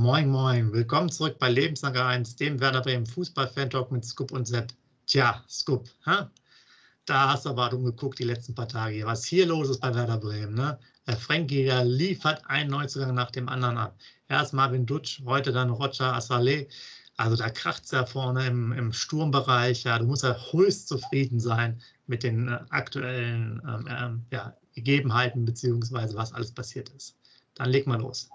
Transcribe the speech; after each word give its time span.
Moin, 0.00 0.28
moin. 0.28 0.72
Willkommen 0.72 1.10
zurück 1.10 1.40
bei 1.40 1.50
Lebenslange 1.50 2.04
1, 2.04 2.36
dem 2.36 2.60
Werder 2.60 2.82
Bremen 2.82 3.04
Fußball-Fan-Talk 3.04 3.90
mit 3.90 4.04
Scoop 4.04 4.30
und 4.30 4.46
Sepp. 4.46 4.72
Tja, 5.06 5.42
Scoop, 5.48 5.88
hä? 6.04 6.26
da 7.04 7.32
hast 7.32 7.46
du 7.46 7.48
aber 7.48 7.72
umgeguckt 7.72 8.20
die 8.20 8.24
letzten 8.24 8.54
paar 8.54 8.68
Tage, 8.68 9.04
was 9.04 9.24
hier 9.24 9.46
los 9.46 9.70
ist 9.70 9.80
bei 9.80 9.92
Werder 9.92 10.18
Bremen. 10.18 10.54
Ne? 10.54 10.78
Der 11.08 11.16
Frankie, 11.16 11.64
der 11.64 11.84
liefert 11.84 12.40
einen 12.46 12.70
Neuzugang 12.70 13.12
nach 13.12 13.32
dem 13.32 13.48
anderen 13.48 13.76
ab. 13.76 13.98
Erst 14.28 14.54
Marvin 14.54 14.86
Dutsch, 14.86 15.20
heute 15.24 15.50
dann 15.50 15.70
Roger 15.70 16.16
Assalé. 16.16 16.68
Also 17.16 17.34
da 17.34 17.50
kracht 17.50 17.82
es 17.84 17.90
ja 17.90 18.06
vorne 18.06 18.46
im, 18.46 18.70
im, 18.70 18.92
Sturmbereich. 18.92 19.82
Ja, 19.82 19.98
du 19.98 20.04
musst 20.04 20.22
ja 20.22 20.36
höchst 20.52 20.86
zufrieden 20.86 21.40
sein 21.40 21.82
mit 22.06 22.22
den 22.22 22.46
äh, 22.46 22.60
aktuellen 22.70 23.60
ähm, 23.66 24.22
äh, 24.30 24.36
ja, 24.36 24.56
Gegebenheiten, 24.76 25.44
beziehungsweise 25.44 26.14
was 26.14 26.32
alles 26.32 26.52
passiert 26.52 26.88
ist. 26.90 27.16
Dann 27.56 27.70
leg 27.70 27.88
mal 27.88 27.98
los. 27.98 28.30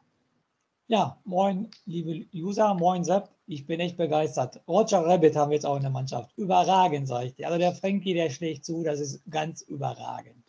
Ja, 0.87 1.17
moin, 1.23 1.71
liebe 1.85 2.27
User, 2.33 2.73
moin 2.73 3.05
Sepp. 3.05 3.29
Ich 3.47 3.65
bin 3.65 3.79
echt 3.79 3.95
begeistert. 3.95 4.61
Roger 4.67 5.05
Rabbit 5.05 5.33
haben 5.33 5.51
wir 5.51 5.55
jetzt 5.55 5.65
auch 5.65 5.77
in 5.77 5.81
der 5.81 5.91
Mannschaft. 5.91 6.37
Überragend, 6.37 7.07
sage 7.07 7.27
ich 7.27 7.35
dir. 7.35 7.47
Also 7.47 7.57
der 7.57 7.73
Frankie, 7.73 8.13
der 8.13 8.29
schlägt 8.29 8.65
zu, 8.65 8.83
das 8.83 8.99
ist 8.99 9.23
ganz 9.29 9.61
überragend. 9.61 10.43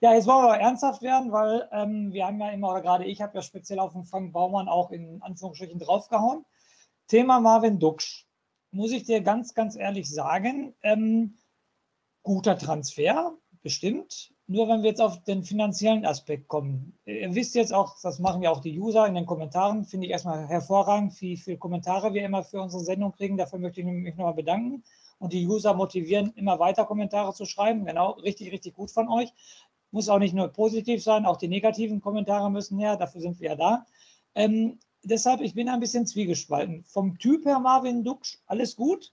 Ja, 0.00 0.12
jetzt 0.12 0.26
wollen 0.26 0.46
wir 0.46 0.56
ernsthaft 0.56 1.02
werden, 1.02 1.30
weil 1.30 1.68
ähm, 1.70 2.12
wir 2.12 2.26
haben 2.26 2.40
ja 2.40 2.50
immer, 2.50 2.72
oder 2.72 2.82
gerade 2.82 3.04
ich 3.04 3.22
habe 3.22 3.36
ja 3.36 3.42
speziell 3.42 3.78
auf 3.78 3.92
den 3.92 4.04
Frank 4.04 4.32
Baumann 4.32 4.68
auch 4.68 4.90
in 4.90 5.22
Anführungsstrichen 5.22 5.78
draufgehauen. 5.78 6.44
Thema 7.06 7.38
Marvin 7.38 7.78
Duksch. 7.78 8.26
Muss 8.72 8.90
ich 8.90 9.04
dir 9.04 9.20
ganz, 9.20 9.54
ganz 9.54 9.76
ehrlich 9.76 10.10
sagen, 10.10 10.74
ähm, 10.82 11.38
guter 12.24 12.58
Transfer, 12.58 13.36
bestimmt. 13.62 14.32
Nur 14.52 14.66
wenn 14.66 14.82
wir 14.82 14.90
jetzt 14.90 15.00
auf 15.00 15.22
den 15.22 15.44
finanziellen 15.44 16.04
Aspekt 16.04 16.48
kommen. 16.48 16.98
Ihr 17.04 17.32
wisst 17.36 17.54
jetzt 17.54 17.72
auch, 17.72 17.94
das 18.02 18.18
machen 18.18 18.42
ja 18.42 18.50
auch 18.50 18.60
die 18.60 18.80
User 18.80 19.06
in 19.06 19.14
den 19.14 19.24
Kommentaren, 19.24 19.84
finde 19.84 20.06
ich 20.06 20.12
erstmal 20.12 20.48
hervorragend, 20.48 21.20
wie 21.20 21.36
viele 21.36 21.56
Kommentare 21.56 22.14
wir 22.14 22.24
immer 22.24 22.42
für 22.42 22.60
unsere 22.60 22.82
Sendung 22.82 23.12
kriegen. 23.12 23.36
Dafür 23.36 23.60
möchte 23.60 23.80
ich 23.80 23.86
mich 23.86 24.16
nochmal 24.16 24.34
bedanken. 24.34 24.82
Und 25.20 25.32
die 25.32 25.46
User 25.46 25.72
motivieren, 25.72 26.32
immer 26.34 26.58
weiter 26.58 26.84
Kommentare 26.84 27.32
zu 27.32 27.44
schreiben. 27.44 27.84
Genau, 27.84 28.10
richtig, 28.10 28.50
richtig 28.50 28.74
gut 28.74 28.90
von 28.90 29.08
euch. 29.08 29.32
Muss 29.92 30.08
auch 30.08 30.18
nicht 30.18 30.34
nur 30.34 30.48
positiv 30.48 31.00
sein, 31.00 31.26
auch 31.26 31.36
die 31.36 31.46
negativen 31.46 32.00
Kommentare 32.00 32.50
müssen 32.50 32.76
her, 32.80 32.96
dafür 32.96 33.20
sind 33.20 33.38
wir 33.38 33.50
ja 33.50 33.54
da. 33.54 33.86
Ähm, 34.34 34.80
deshalb, 35.04 35.42
ich 35.42 35.54
bin 35.54 35.68
ein 35.68 35.78
bisschen 35.78 36.06
zwiegespalten. 36.08 36.82
Vom 36.82 37.18
Typ 37.18 37.44
her 37.44 37.60
Marvin 37.60 38.02
Duksch, 38.02 38.38
alles 38.46 38.74
gut. 38.74 39.12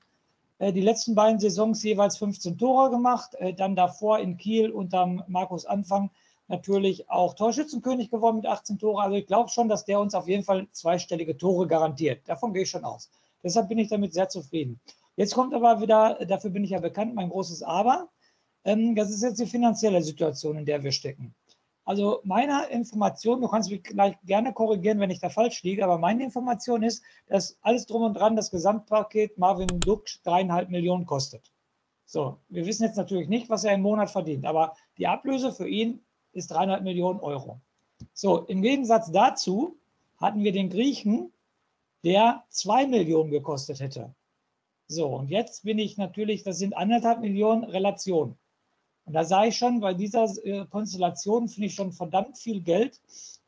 Äh, 0.59 0.73
die 0.73 0.81
letzten 0.81 1.15
beiden 1.15 1.39
Saisons 1.39 1.83
jeweils 1.83 2.17
15 2.17 2.57
Tore 2.57 2.89
gemacht, 2.89 3.35
äh, 3.35 3.53
dann 3.53 3.75
davor 3.75 4.19
in 4.19 4.37
Kiel 4.37 4.71
unter 4.71 5.05
Markus 5.27 5.65
Anfang 5.65 6.09
natürlich 6.47 7.09
auch 7.09 7.33
Torschützenkönig 7.33 8.09
geworden 8.09 8.37
mit 8.37 8.45
18 8.45 8.79
Tore. 8.79 9.01
Also 9.01 9.17
ich 9.17 9.27
glaube 9.27 9.49
schon, 9.49 9.69
dass 9.69 9.85
der 9.85 9.99
uns 9.99 10.15
auf 10.15 10.27
jeden 10.27 10.43
Fall 10.43 10.67
zweistellige 10.71 11.37
Tore 11.37 11.67
garantiert. 11.67 12.21
Davon 12.27 12.53
gehe 12.53 12.63
ich 12.63 12.69
schon 12.69 12.85
aus. 12.85 13.09
Deshalb 13.43 13.69
bin 13.69 13.77
ich 13.77 13.89
damit 13.89 14.13
sehr 14.13 14.29
zufrieden. 14.29 14.79
Jetzt 15.15 15.33
kommt 15.33 15.53
aber 15.53 15.81
wieder, 15.81 16.25
dafür 16.25 16.51
bin 16.51 16.63
ich 16.63 16.71
ja 16.71 16.79
bekannt, 16.79 17.15
mein 17.15 17.29
großes 17.29 17.63
Aber. 17.63 18.09
Ähm, 18.63 18.95
das 18.95 19.09
ist 19.09 19.23
jetzt 19.23 19.39
die 19.39 19.45
finanzielle 19.45 20.01
Situation, 20.01 20.57
in 20.57 20.65
der 20.65 20.83
wir 20.83 20.91
stecken. 20.91 21.35
Also 21.87 22.19
meine 22.25 22.65
Information, 22.65 23.39
du 23.39 23.47
kannst 23.47 23.71
mich 23.71 23.81
gleich 23.81 24.17
gerne 24.25 24.51
korrigieren, 24.51 24.99
wenn 24.99 25.09
ich 25.09 25.21
da 25.21 25.29
falsch 25.29 25.63
liege, 25.63 25.85
aber 25.85 25.97
meine 25.97 26.21
Information 26.21 26.83
ist, 26.83 27.01
dass 27.27 27.57
alles 27.61 27.85
drum 27.85 28.01
und 28.01 28.13
dran, 28.13 28.35
das 28.35 28.51
Gesamtpaket 28.51 29.37
Marvin 29.37 29.79
Duck 29.79 30.03
dreieinhalb 30.25 30.69
Millionen 30.69 31.05
kostet. 31.05 31.49
So, 32.05 32.39
wir 32.49 32.65
wissen 32.65 32.83
jetzt 32.83 32.97
natürlich 32.97 33.29
nicht, 33.29 33.49
was 33.49 33.63
er 33.63 33.73
im 33.73 33.83
Monat 33.83 34.11
verdient, 34.11 34.45
aber 34.45 34.75
die 34.97 35.07
Ablöse 35.07 35.53
für 35.53 35.69
ihn 35.69 36.01
ist 36.33 36.51
dreieinhalb 36.51 36.83
Millionen 36.83 37.21
Euro. 37.21 37.61
So, 38.11 38.39
im 38.39 38.61
Gegensatz 38.61 39.09
dazu 39.09 39.77
hatten 40.17 40.43
wir 40.43 40.51
den 40.51 40.69
Griechen, 40.69 41.31
der 42.03 42.43
zwei 42.49 42.85
Millionen 42.85 43.31
gekostet 43.31 43.79
hätte. 43.79 44.13
So, 44.89 45.07
und 45.07 45.29
jetzt 45.29 45.63
bin 45.63 45.79
ich 45.79 45.95
natürlich, 45.95 46.43
das 46.43 46.57
sind 46.57 46.75
anderthalb 46.75 47.21
Millionen 47.21 47.63
Relationen. 47.63 48.37
Und 49.07 49.13
da 49.13 49.23
sage 49.23 49.47
ich 49.47 49.57
schon, 49.57 49.79
bei 49.79 49.93
dieser 49.93 50.27
äh, 50.43 50.65
Konstellation 50.65 51.47
finde 51.47 51.67
ich 51.67 51.75
schon 51.75 51.93
verdammt 51.93 52.37
viel 52.37 52.59
Geld, 52.59 52.99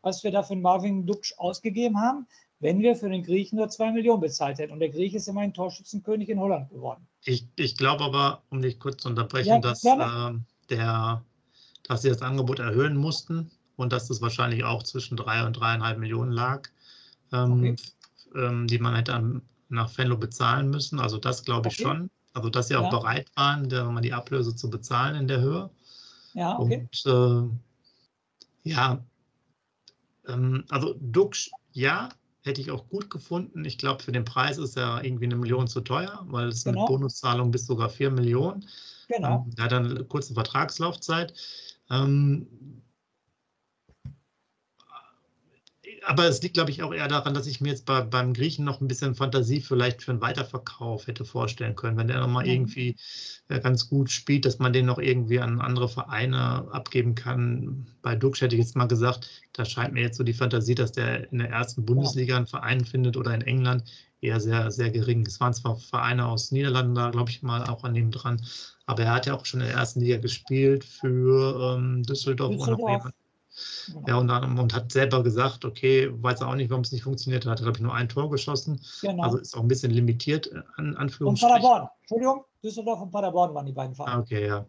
was 0.01 0.23
wir 0.23 0.31
da 0.31 0.41
für 0.41 0.55
Marvin 0.55 1.05
Duksch 1.05 1.33
ausgegeben 1.37 1.99
haben, 1.99 2.25
wenn 2.61 2.79
wir 2.79 2.95
für 2.95 3.09
den 3.09 3.23
Griechen 3.23 3.57
nur 3.57 3.67
zwei 3.67 3.91
Millionen 3.91 4.21
bezahlt 4.21 4.57
hätten. 4.57 4.71
Und 4.71 4.79
der 4.79 4.87
Grieche 4.87 5.17
ist 5.17 5.27
immerhin 5.27 5.53
Torschützenkönig 5.53 6.29
in 6.29 6.39
Holland 6.39 6.69
geworden. 6.69 7.05
Ich, 7.25 7.45
ich 7.57 7.75
glaube 7.75 8.05
aber, 8.05 8.41
um 8.49 8.61
dich 8.61 8.79
kurz 8.79 9.03
zu 9.03 9.09
unterbrechen, 9.09 9.49
ja, 9.49 9.59
dass, 9.59 9.83
äh, 9.83 10.31
der, 10.69 11.25
dass 11.83 12.03
sie 12.03 12.09
das 12.09 12.21
Angebot 12.21 12.59
erhöhen 12.59 12.95
mussten 12.95 13.51
und 13.75 13.91
dass 13.91 14.07
das 14.07 14.21
wahrscheinlich 14.21 14.63
auch 14.63 14.83
zwischen 14.83 15.17
drei 15.17 15.45
und 15.45 15.53
dreieinhalb 15.53 15.97
Millionen 15.97 16.31
lag, 16.31 16.69
ähm, 17.33 17.51
okay. 17.51 17.75
ähm, 18.33 18.65
die 18.65 18.79
man 18.79 18.95
hätte 18.95 19.41
nach 19.67 19.89
Fenlo 19.89 20.15
bezahlen 20.15 20.69
müssen. 20.69 21.01
Also 21.01 21.17
das 21.17 21.43
glaube 21.43 21.67
ich 21.67 21.81
okay. 21.81 21.83
schon. 21.83 22.09
Also, 22.39 22.49
dass 22.49 22.69
sie 22.69 22.75
auch 22.77 22.83
ja. 22.83 22.89
bereit 22.89 23.29
waren, 23.35 23.67
mal 23.93 24.01
die 24.01 24.13
Ablöse 24.13 24.55
zu 24.55 24.69
bezahlen 24.69 25.15
in 25.15 25.27
der 25.27 25.41
Höhe. 25.41 25.69
Ja, 26.33 26.57
okay. 26.57 26.87
Und 27.05 27.53
äh, 28.63 28.69
ja, 28.69 29.03
ähm, 30.27 30.63
also 30.69 30.95
Dux, 30.99 31.51
ja, 31.73 32.09
hätte 32.43 32.61
ich 32.61 32.71
auch 32.71 32.87
gut 32.87 33.09
gefunden. 33.09 33.65
Ich 33.65 33.77
glaube, 33.77 34.01
für 34.01 34.13
den 34.13 34.23
Preis 34.23 34.57
ist 34.57 34.77
er 34.77 35.03
irgendwie 35.03 35.25
eine 35.25 35.35
Million 35.35 35.67
zu 35.67 35.81
teuer, 35.81 36.25
weil 36.29 36.47
es 36.47 36.63
genau. 36.63 36.81
mit 36.81 36.87
Bonuszahlung 36.87 37.51
bis 37.51 37.65
sogar 37.65 37.89
vier 37.89 38.09
Millionen. 38.09 38.65
Genau. 39.09 39.43
Ähm, 39.45 39.53
er 39.57 39.63
hat 39.65 39.71
dann 39.73 39.89
eine 39.89 40.05
kurze 40.05 40.33
Vertragslaufzeit. 40.33 41.33
Ähm, 41.89 42.47
aber 46.05 46.27
es 46.27 46.41
liegt, 46.41 46.55
glaube 46.55 46.71
ich, 46.71 46.83
auch 46.83 46.93
eher 46.93 47.07
daran, 47.07 47.33
dass 47.33 47.47
ich 47.47 47.61
mir 47.61 47.69
jetzt 47.69 47.85
bei, 47.85 48.01
beim 48.01 48.33
Griechen 48.33 48.65
noch 48.65 48.81
ein 48.81 48.87
bisschen 48.87 49.15
Fantasie 49.15 49.61
vielleicht 49.61 50.03
für 50.03 50.11
einen 50.11 50.21
Weiterverkauf 50.21 51.07
hätte 51.07 51.25
vorstellen 51.25 51.75
können, 51.75 51.97
wenn 51.97 52.07
der 52.07 52.19
nochmal 52.19 52.45
mhm. 52.45 52.51
irgendwie 52.51 52.95
äh, 53.47 53.59
ganz 53.59 53.89
gut 53.89 54.09
spielt, 54.09 54.45
dass 54.45 54.59
man 54.59 54.73
den 54.73 54.85
noch 54.85 54.99
irgendwie 54.99 55.39
an 55.39 55.61
andere 55.61 55.89
Vereine 55.89 56.67
abgeben 56.71 57.15
kann. 57.15 57.87
Bei 58.01 58.15
Dux 58.15 58.41
hätte 58.41 58.55
ich 58.55 58.61
jetzt 58.61 58.75
mal 58.75 58.87
gesagt, 58.87 59.29
da 59.53 59.65
scheint 59.65 59.93
mir 59.93 60.01
jetzt 60.01 60.17
so 60.17 60.23
die 60.23 60.33
Fantasie, 60.33 60.75
dass 60.75 60.91
der 60.91 61.31
in 61.31 61.39
der 61.39 61.49
ersten 61.49 61.85
Bundesliga 61.85 62.37
einen 62.37 62.47
Verein 62.47 62.85
findet 62.85 63.17
oder 63.17 63.33
in 63.33 63.41
England 63.41 63.83
eher 64.21 64.39
sehr, 64.39 64.71
sehr 64.71 64.91
gering. 64.91 65.25
Es 65.25 65.39
waren 65.39 65.53
zwar 65.53 65.77
Vereine 65.77 66.27
aus 66.27 66.51
Niederlanden 66.51 66.95
da, 66.95 67.09
glaube 67.09 67.29
ich 67.29 67.41
mal, 67.41 67.63
auch 67.65 67.83
an 67.83 67.93
dem 67.93 68.11
dran, 68.11 68.41
aber 68.85 69.03
er 69.03 69.13
hat 69.13 69.25
ja 69.25 69.35
auch 69.35 69.45
schon 69.45 69.61
in 69.61 69.67
der 69.67 69.75
ersten 69.75 70.01
Liga 70.01 70.17
gespielt 70.17 70.83
für 70.83 71.77
ähm, 71.77 72.03
Düsseldorf, 72.03 72.51
Düsseldorf. 72.51 72.79
und 72.79 72.87
noch 72.87 73.11
Genau. 73.11 73.28
Ja, 74.07 74.17
und, 74.17 74.27
dann, 74.27 74.57
und 74.57 74.73
hat 74.73 74.91
selber 74.91 75.23
gesagt, 75.23 75.65
okay, 75.65 76.09
weiß 76.11 76.41
auch 76.41 76.55
nicht, 76.55 76.69
warum 76.69 76.83
es 76.83 76.91
nicht 76.91 77.03
funktioniert 77.03 77.45
hat. 77.45 77.51
Hat, 77.51 77.63
glaube 77.63 77.77
ich, 77.77 77.83
nur 77.83 77.93
ein 77.93 78.09
Tor 78.09 78.29
geschossen. 78.29 78.79
Genau. 79.01 79.23
Also 79.23 79.37
ist 79.37 79.55
auch 79.55 79.61
ein 79.61 79.67
bisschen 79.67 79.91
limitiert, 79.91 80.51
äh, 80.51 80.61
an 80.77 80.95
Anführungsstrichen. 80.95 81.55
Und 81.55 81.61
Paderborn. 81.61 81.89
Entschuldigung, 82.01 82.45
Düsseldorf 82.63 83.01
und 83.01 83.11
Paderborn 83.11 83.53
waren 83.53 83.65
die 83.65 83.73
beiden 83.73 83.95
Vereine. 83.95 84.15
Ah, 84.15 84.19
okay, 84.19 84.47
ja. 84.47 84.65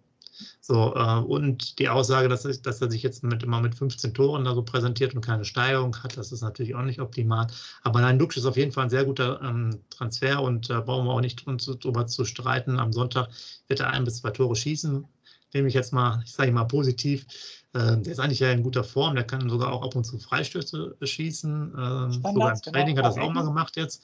So, 0.61 0.95
äh, 0.95 1.21
und 1.21 1.79
die 1.79 1.89
Aussage, 1.89 2.29
dass, 2.29 2.45
ich, 2.45 2.63
dass, 2.63 2.81
er 2.81 2.91
sich 2.91 3.03
jetzt 3.03 3.23
mit, 3.23 3.43
immer 3.43 3.61
mit 3.61 3.75
15 3.75 4.15
Toren 4.15 4.45
da 4.45 4.55
so 4.55 4.63
präsentiert 4.63 5.15
und 5.15 5.21
keine 5.21 5.45
Steigerung 5.45 5.97
hat, 6.03 6.17
das 6.17 6.33
ist 6.33 6.41
natürlich 6.41 6.75
auch 6.75 6.83
nicht 6.83 7.01
optimal. 7.01 7.47
Aber 7.83 8.01
nein, 8.01 8.19
Dux 8.19 8.37
ist 8.37 8.47
auf 8.47 8.57
jeden 8.57 8.73
Fall 8.73 8.85
ein 8.85 8.91
sehr 8.91 9.05
guter 9.05 9.41
ähm, 9.43 9.81
Transfer 9.91 10.43
und 10.43 10.71
da 10.71 10.79
äh, 10.79 10.83
brauchen 10.83 11.07
wir 11.07 11.13
auch 11.13 11.21
nicht 11.21 11.45
drüber 11.47 12.07
zu 12.07 12.25
streiten. 12.25 12.79
Am 12.79 12.93
Sonntag 12.93 13.29
wird 13.69 13.81
er 13.81 13.91
ein 13.91 14.05
bis 14.05 14.19
zwei 14.19 14.31
Tore 14.31 14.57
schießen. 14.57 15.07
Nehme 15.53 15.69
ich 15.69 15.75
jetzt 15.75 15.93
mal, 15.93 16.23
ich 16.25 16.33
sage 16.33 16.53
mal 16.53 16.65
positiv. 16.65 17.27
Äh, 17.73 17.99
der 17.99 18.13
ist 18.13 18.21
eigentlich 18.21 18.41
ja 18.41 18.51
in 18.51 18.63
guter 18.63 18.85
Form, 18.85 19.15
der 19.15 19.25
kann 19.25 19.49
sogar 19.49 19.73
auch 19.73 19.83
ab 19.83 19.97
und 19.97 20.05
zu 20.05 20.19
Freistöße 20.19 20.97
schießen. 21.03 21.75
Ähm, 21.77 22.13
sogar 22.13 22.53
im 22.53 22.63
Training 22.63 22.97
hat 22.99 23.05
er 23.05 23.11
das 23.11 23.19
auch 23.19 23.33
mal 23.33 23.45
gemacht 23.45 23.77
jetzt. 23.77 24.03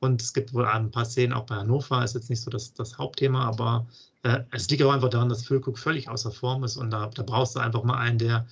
Und 0.00 0.20
es 0.20 0.32
gibt 0.32 0.52
wohl 0.52 0.66
ein 0.66 0.90
paar 0.90 1.04
Szenen 1.04 1.32
auch 1.32 1.46
bei 1.46 1.54
Hannover, 1.56 2.04
ist 2.04 2.14
jetzt 2.14 2.28
nicht 2.28 2.42
so 2.42 2.50
das, 2.50 2.74
das 2.74 2.98
Hauptthema, 2.98 3.46
aber 3.46 3.86
äh, 4.22 4.40
es 4.50 4.68
liegt 4.68 4.82
auch 4.82 4.92
einfach 4.92 5.08
daran, 5.08 5.28
dass 5.28 5.46
Füllkrug 5.46 5.78
völlig 5.78 6.08
außer 6.08 6.30
Form 6.30 6.62
ist 6.64 6.76
und 6.76 6.90
da, 6.90 7.06
da 7.06 7.22
brauchst 7.22 7.56
du 7.56 7.60
einfach 7.60 7.84
mal 7.84 7.96
einen, 7.96 8.18
der 8.18 8.46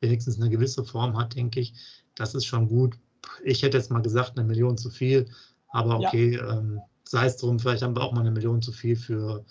wenigstens 0.00 0.40
eine 0.40 0.50
gewisse 0.50 0.84
Form 0.84 1.16
hat, 1.16 1.36
denke 1.36 1.60
ich. 1.60 1.74
Das 2.14 2.34
ist 2.34 2.46
schon 2.46 2.68
gut. 2.68 2.98
Ich 3.44 3.62
hätte 3.62 3.76
jetzt 3.76 3.90
mal 3.90 4.02
gesagt, 4.02 4.36
eine 4.36 4.46
Million 4.46 4.76
zu 4.78 4.90
viel, 4.90 5.28
aber 5.68 5.98
okay, 6.00 6.36
ja. 6.36 6.58
ähm, 6.58 6.80
sei 7.04 7.26
es 7.26 7.36
drum, 7.36 7.60
vielleicht 7.60 7.82
haben 7.82 7.94
wir 7.94 8.02
auch 8.02 8.12
mal 8.12 8.20
eine 8.20 8.30
Million 8.30 8.62
zu 8.62 8.72
viel 8.72 8.96
für, 8.96 9.44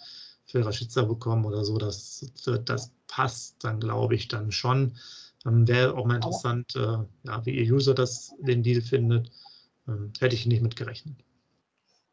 für 0.45 0.65
Rashica 0.65 1.03
bekommen 1.03 1.45
oder 1.45 1.63
so. 1.63 1.77
Das, 1.77 2.31
das 2.65 2.91
passt, 3.07 3.63
dann 3.63 3.79
glaube 3.79 4.15
ich 4.15 4.27
dann 4.27 4.51
schon. 4.51 4.95
Ähm, 5.45 5.67
Wäre 5.67 5.95
auch 5.95 6.05
mal 6.05 6.15
interessant, 6.15 6.75
äh, 6.75 6.97
ja, 7.23 7.45
wie 7.45 7.57
ihr 7.57 7.73
User 7.73 7.93
das, 7.93 8.33
den 8.39 8.63
Deal 8.63 8.81
findet. 8.81 9.31
Ähm, 9.87 10.11
hätte 10.19 10.35
ich 10.35 10.45
nicht 10.45 10.61
mit 10.61 10.75
gerechnet. 10.75 11.15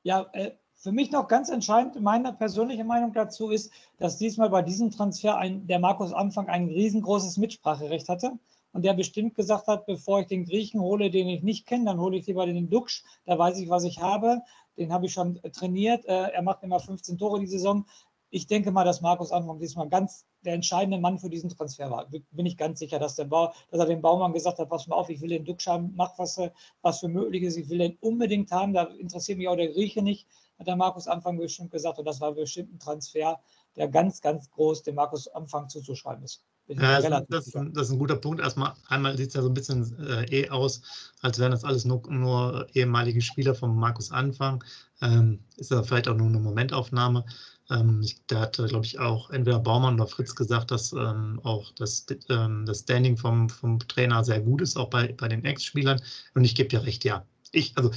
Ja, 0.03 0.27
äh, 0.33 0.53
für 0.83 0.93
mich 0.93 1.13
noch 1.13 1.29
ganz 1.29 1.49
entscheidend, 1.49 2.01
meine 2.03 2.33
persönliche 2.33 2.83
Meinung 2.83 3.13
dazu 3.13 3.51
ist, 3.51 3.71
dass 3.99 4.19
diesmal 4.19 4.51
bei 4.51 4.63
diesem 4.63 4.91
Transfer 4.91 5.39
ein, 5.39 5.67
der 5.69 5.79
Markus 5.79 6.13
Anfang 6.13 6.49
ein 6.49 6.67
riesengroßes 6.67 7.37
Mitspracherecht 7.37 8.09
hatte 8.09 8.33
und 8.73 8.85
der 8.85 8.95
bestimmt 8.95 9.37
gesagt 9.37 9.69
hat, 9.69 9.87
bevor 9.87 10.21
ich 10.21 10.27
den 10.27 10.45
Griechen 10.45 10.81
hole, 10.81 11.11
den 11.11 11.29
ich 11.29 11.45
nicht 11.45 11.67
kenne, 11.67 11.85
dann 11.85 12.01
hole 12.01 12.17
ich 12.17 12.27
lieber 12.27 12.47
den 12.47 12.69
Dux, 12.69 13.05
da 13.27 13.39
weiß 13.39 13.61
ich, 13.61 13.69
was 13.71 13.85
ich 13.85 14.01
habe. 14.01 14.43
Den 14.77 14.93
habe 14.93 15.07
ich 15.07 15.13
schon 15.13 15.39
trainiert. 15.53 16.05
Äh, 16.07 16.31
er 16.33 16.43
macht 16.43 16.63
immer 16.63 16.81
15 16.81 17.17
Tore 17.17 17.39
die 17.39 17.47
Saison 17.47 17.87
ich 18.35 18.47
denke 18.47 18.73
mal, 18.73 18.85
dass 18.85 19.03
Markus 19.03 19.31
Anfang 19.31 19.59
diesmal 19.59 19.91
ganz 19.91 20.25
der 20.43 20.55
entscheidende 20.55 20.99
Mann 20.99 21.19
für 21.19 21.29
diesen 21.29 21.51
Transfer 21.51 21.91
war. 21.91 22.09
Bin 22.31 22.47
ich 22.47 22.57
ganz 22.57 22.79
sicher, 22.79 22.99
dass, 22.99 23.15
der 23.15 23.27
ba 23.27 23.53
dass 23.71 23.79
er 23.79 23.87
dem 23.87 24.01
Baumann 24.01 24.33
gesagt 24.33 24.59
hat, 24.59 24.71
pass 24.71 24.87
mal 24.87 24.97
auf, 24.97 25.11
ich 25.11 25.21
will 25.21 25.29
den 25.29 25.47
haben, 25.67 25.93
mach 25.95 26.19
was, 26.19 26.41
was 26.81 27.01
für 27.01 27.09
möglich 27.09 27.43
ist, 27.43 27.59
ich 27.59 27.69
will 27.69 27.79
den 27.79 27.99
unbedingt 28.01 28.51
haben, 28.51 28.73
da 28.73 28.85
interessiert 28.85 29.37
mich 29.37 29.49
auch 29.49 29.57
der 29.57 29.69
Grieche 29.69 30.03
nicht, 30.03 30.27
hat 30.59 30.67
der 30.67 30.77
Markus 30.77 31.09
Anfang 31.09 31.37
bestimmt 31.37 31.73
gesagt 31.73 31.99
und 31.99 32.07
das 32.07 32.23
war 32.23 32.33
bestimmt 32.33 32.73
ein 32.73 32.79
Transfer, 32.79 33.39
der 33.77 33.89
ganz, 33.89 34.23
ganz 34.23 34.51
groß 34.51 34.83
dem 34.83 34.95
Markus 34.95 35.29
Anfang 35.29 35.69
zuzuschreiben 35.69 36.25
ist. 36.25 36.43
Ja, 36.69 37.01
das, 37.01 37.27
das, 37.29 37.47
ist 37.49 37.57
ein, 37.57 37.73
das, 37.75 37.89
ist 37.89 37.93
ein, 37.93 37.99
guter 37.99 38.17
Punkt. 38.17 38.41
Erstmal, 38.41 38.73
einmal 38.87 39.17
sieht 39.17 39.29
es 39.29 39.35
ja 39.35 39.43
so 39.43 39.49
ein 39.49 39.55
bisschen 39.55 39.99
äh, 40.07 40.25
eh 40.31 40.49
aus, 40.49 40.81
als 41.21 41.39
wären 41.39 41.51
das 41.51 41.65
alles 41.65 41.85
nur, 41.85 42.03
nur 42.09 42.67
ehemalige 42.73 43.21
Spieler 43.21 43.55
von 43.55 43.75
Markus 43.77 44.11
Anfang. 44.11 44.63
Ähm, 45.03 45.41
ist 45.57 45.71
ja 45.71 45.83
vielleicht 45.83 46.09
auch 46.09 46.17
nur 46.17 46.29
eine 46.29 46.39
Momentaufnahme. 46.39 47.25
Ähm, 47.73 48.07
da 48.27 48.41
hat, 48.41 48.57
glaube 48.57 48.85
ich, 48.85 48.99
auch 48.99 49.31
entweder 49.31 49.59
Baumann 49.59 49.95
oder 49.95 50.07
Fritz 50.07 50.35
gesagt, 50.35 50.71
dass 50.71 50.93
ähm, 50.93 51.41
auch 51.43 51.73
das, 51.73 52.07
ähm, 52.29 52.67
das 52.67 52.81
Standing 52.81 53.17
vom, 53.17 53.49
vom 53.49 53.79
Trainer 53.81 54.23
sehr 54.25 54.41
gut 54.41 54.61
ist, 54.61 54.77
auch 54.77 54.91
bei, 54.91 55.13
bei 55.13 55.29
den 55.29 55.45
Ex-Spielern. 55.45 56.01
Und 56.35 56.45
ich 56.45 56.55
gebe 56.55 56.69
dir 56.69 56.85
recht, 56.85 57.05
ja. 57.05 57.25
Ich, 57.53 57.77
also, 57.77 57.91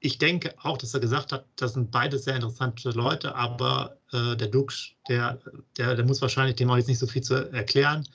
ich 0.00 0.18
denke 0.18 0.54
auch, 0.62 0.78
dass 0.78 0.94
er 0.94 1.00
gesagt 1.00 1.32
hat, 1.32 1.46
das 1.56 1.74
sind 1.74 1.90
beide 1.90 2.18
sehr 2.18 2.36
interessante 2.36 2.90
Leute, 2.90 3.34
aber 3.34 3.98
äh, 4.12 4.36
der 4.36 4.48
Dux, 4.48 4.92
der, 5.08 5.38
der, 5.76 5.96
der 5.96 6.04
muss 6.04 6.22
wahrscheinlich 6.22 6.56
dem 6.56 6.70
auch 6.70 6.76
jetzt 6.76 6.88
nicht 6.88 6.98
so 6.98 7.06
viel 7.06 7.22
zu 7.22 7.34
erklären. 7.52 8.06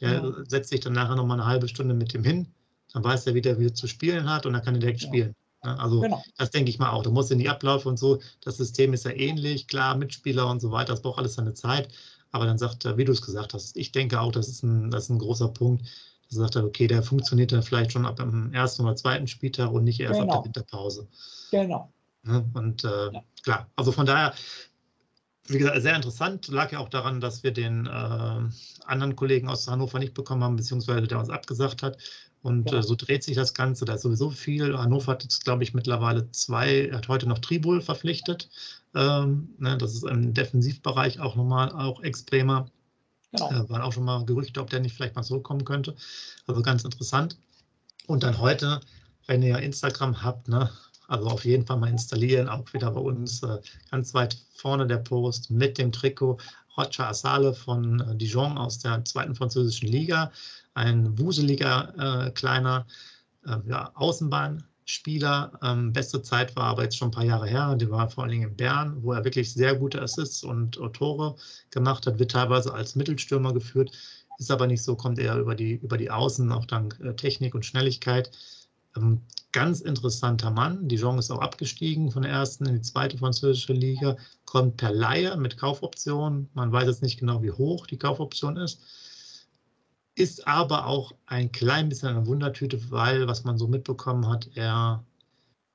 Der 0.00 0.12
ja. 0.12 0.32
setzt 0.46 0.70
sich 0.70 0.80
dann 0.80 0.94
nachher 0.94 1.16
nochmal 1.16 1.38
eine 1.38 1.46
halbe 1.46 1.68
Stunde 1.68 1.94
mit 1.94 2.14
dem 2.14 2.24
hin, 2.24 2.46
dann 2.92 3.04
weiß 3.04 3.26
er, 3.26 3.34
wie 3.34 3.42
der 3.42 3.58
wieder 3.58 3.74
zu 3.74 3.86
spielen 3.86 4.28
hat 4.28 4.46
und 4.46 4.54
dann 4.54 4.62
kann 4.62 4.74
er 4.74 4.80
direkt 4.80 5.02
ja. 5.02 5.08
spielen. 5.08 5.34
Ne? 5.64 5.78
Also 5.78 6.00
genau. 6.00 6.22
das 6.38 6.50
denke 6.50 6.70
ich 6.70 6.78
mal 6.78 6.90
auch. 6.90 7.02
Du 7.02 7.10
musst 7.10 7.30
in 7.30 7.38
die 7.38 7.48
Abläufe 7.48 7.88
und 7.88 7.98
so, 7.98 8.20
das 8.42 8.56
System 8.56 8.92
ist 8.92 9.04
ja 9.04 9.12
ähnlich, 9.12 9.66
klar, 9.66 9.96
Mitspieler 9.96 10.48
und 10.48 10.60
so 10.60 10.70
weiter, 10.70 10.92
das 10.92 11.02
braucht 11.02 11.18
alles 11.18 11.34
seine 11.34 11.54
Zeit. 11.54 11.88
Aber 12.32 12.46
dann 12.46 12.58
sagt 12.58 12.84
er, 12.84 12.96
wie 12.96 13.04
du 13.04 13.12
es 13.12 13.22
gesagt 13.22 13.54
hast, 13.54 13.76
ich 13.76 13.92
denke 13.92 14.20
auch, 14.20 14.32
das 14.32 14.48
ist 14.48 14.62
ein, 14.62 14.90
das 14.90 15.04
ist 15.04 15.10
ein 15.10 15.18
großer 15.18 15.48
Punkt. 15.48 15.84
Da 16.30 16.36
sagt 16.36 16.56
er, 16.56 16.64
okay, 16.64 16.86
der 16.86 17.02
funktioniert 17.02 17.50
dann 17.50 17.62
vielleicht 17.62 17.92
schon 17.92 18.06
ab 18.06 18.16
dem 18.16 18.52
ersten 18.52 18.84
oder 18.84 18.94
zweiten 18.94 19.26
Spieltag 19.26 19.72
und 19.72 19.82
nicht 19.82 19.98
erst 19.98 20.20
genau. 20.20 20.34
ab 20.34 20.42
der 20.42 20.44
Winterpause. 20.46 21.08
Genau. 21.50 21.92
Ne? 22.22 22.48
Und 22.54 22.84
äh, 22.84 23.12
ja. 23.12 23.24
klar, 23.42 23.66
also 23.74 23.90
von 23.90 24.06
daher, 24.06 24.34
wie 25.50 25.58
gesagt, 25.58 25.82
sehr 25.82 25.96
interessant. 25.96 26.48
Lag 26.48 26.72
ja 26.72 26.78
auch 26.78 26.88
daran, 26.88 27.20
dass 27.20 27.42
wir 27.42 27.52
den 27.52 27.86
äh, 27.86 27.90
anderen 28.84 29.16
Kollegen 29.16 29.48
aus 29.48 29.68
Hannover 29.68 29.98
nicht 29.98 30.14
bekommen 30.14 30.42
haben, 30.44 30.56
beziehungsweise 30.56 31.06
der 31.06 31.18
uns 31.18 31.30
abgesagt 31.30 31.82
hat. 31.82 31.98
Und 32.42 32.70
ja. 32.70 32.78
äh, 32.78 32.82
so 32.82 32.94
dreht 32.94 33.22
sich 33.22 33.36
das 33.36 33.54
Ganze. 33.54 33.84
Da 33.84 33.94
ist 33.94 34.02
sowieso 34.02 34.30
viel. 34.30 34.76
Hannover 34.76 35.12
hat 35.12 35.22
jetzt, 35.22 35.44
glaube 35.44 35.62
ich, 35.62 35.74
mittlerweile 35.74 36.30
zwei, 36.32 36.86
er 36.86 36.98
hat 36.98 37.08
heute 37.08 37.28
noch 37.28 37.38
Tribul 37.38 37.80
verpflichtet. 37.80 38.48
Ähm, 38.94 39.54
ne, 39.58 39.76
das 39.76 39.94
ist 39.94 40.04
im 40.04 40.34
Defensivbereich 40.34 41.20
auch 41.20 41.36
nochmal 41.36 41.70
auch 41.72 42.02
extremer. 42.02 42.66
Genau. 43.32 43.50
Äh, 43.50 43.68
waren 43.68 43.82
auch 43.82 43.92
schon 43.92 44.04
mal 44.04 44.24
Gerüchte, 44.24 44.60
ob 44.60 44.70
der 44.70 44.80
nicht 44.80 44.94
vielleicht 44.94 45.16
mal 45.16 45.22
zurückkommen 45.22 45.64
könnte. 45.64 45.94
Also 46.46 46.62
ganz 46.62 46.84
interessant. 46.84 47.36
Und 48.06 48.22
dann 48.22 48.38
heute, 48.38 48.80
wenn 49.26 49.42
ihr 49.42 49.58
Instagram 49.58 50.22
habt, 50.22 50.48
ne, 50.48 50.70
also 51.10 51.26
auf 51.26 51.44
jeden 51.44 51.66
Fall 51.66 51.78
mal 51.78 51.90
installieren, 51.90 52.48
auch 52.48 52.72
wieder 52.72 52.90
bei 52.92 53.00
uns 53.00 53.42
äh, 53.42 53.58
ganz 53.90 54.14
weit 54.14 54.36
vorne 54.54 54.86
der 54.86 54.98
Post 54.98 55.50
mit 55.50 55.76
dem 55.76 55.90
Trikot 55.90 56.38
Roger 56.76 57.08
Asale 57.08 57.52
von 57.52 58.00
äh, 58.00 58.16
Dijon 58.16 58.56
aus 58.56 58.78
der 58.78 59.04
zweiten 59.04 59.34
französischen 59.34 59.88
Liga 59.88 60.30
ein 60.74 61.18
wuseliger 61.18 62.26
äh, 62.26 62.30
kleiner 62.30 62.86
äh, 63.44 63.56
ja, 63.66 63.90
Außenbahnspieler. 63.94 65.58
Ähm, 65.62 65.92
beste 65.92 66.22
Zeit 66.22 66.54
war 66.54 66.66
aber 66.66 66.84
jetzt 66.84 66.96
schon 66.96 67.08
ein 67.08 67.12
paar 67.12 67.24
Jahre 67.24 67.48
her. 67.48 67.74
Die 67.74 67.90
war 67.90 68.08
vor 68.08 68.22
allen 68.22 68.30
Dingen 68.30 68.50
in 68.50 68.56
Bern, 68.56 69.02
wo 69.02 69.12
er 69.12 69.24
wirklich 69.24 69.52
sehr 69.52 69.74
gute 69.74 70.00
Assists 70.00 70.44
und 70.44 70.78
Tore 70.92 71.34
gemacht 71.70 72.06
hat, 72.06 72.20
wird 72.20 72.30
teilweise 72.30 72.72
als 72.72 72.94
Mittelstürmer 72.94 73.52
geführt, 73.52 73.90
ist 74.38 74.50
aber 74.50 74.68
nicht 74.68 74.82
so, 74.82 74.94
kommt 74.94 75.18
eher 75.18 75.36
über 75.38 75.56
die, 75.56 75.72
über 75.74 75.98
die 75.98 76.10
Außen, 76.10 76.50
auch 76.52 76.66
dank 76.66 76.98
äh, 77.00 77.14
Technik 77.14 77.54
und 77.54 77.66
Schnelligkeit. 77.66 78.30
Ähm, 78.96 79.22
ganz 79.52 79.80
interessanter 79.80 80.50
Mann. 80.50 80.88
Dijon 80.88 81.18
ist 81.18 81.30
auch 81.30 81.40
abgestiegen 81.40 82.10
von 82.10 82.22
der 82.22 82.32
ersten 82.32 82.66
in 82.66 82.74
die 82.74 82.82
zweite 82.82 83.18
französische 83.18 83.72
Liga, 83.72 84.16
kommt 84.44 84.76
per 84.76 84.92
Laie 84.92 85.36
mit 85.36 85.56
Kaufoption. 85.56 86.48
Man 86.54 86.72
weiß 86.72 86.86
jetzt 86.86 87.02
nicht 87.02 87.18
genau, 87.18 87.42
wie 87.42 87.52
hoch 87.52 87.86
die 87.86 87.98
Kaufoption 87.98 88.56
ist 88.56 88.80
ist 90.20 90.46
aber 90.46 90.86
auch 90.86 91.12
ein 91.26 91.50
klein 91.50 91.88
bisschen 91.88 92.10
eine 92.10 92.26
Wundertüte, 92.26 92.90
weil, 92.90 93.26
was 93.26 93.44
man 93.44 93.56
so 93.56 93.66
mitbekommen 93.68 94.28
hat, 94.28 94.50
er, 94.54 95.04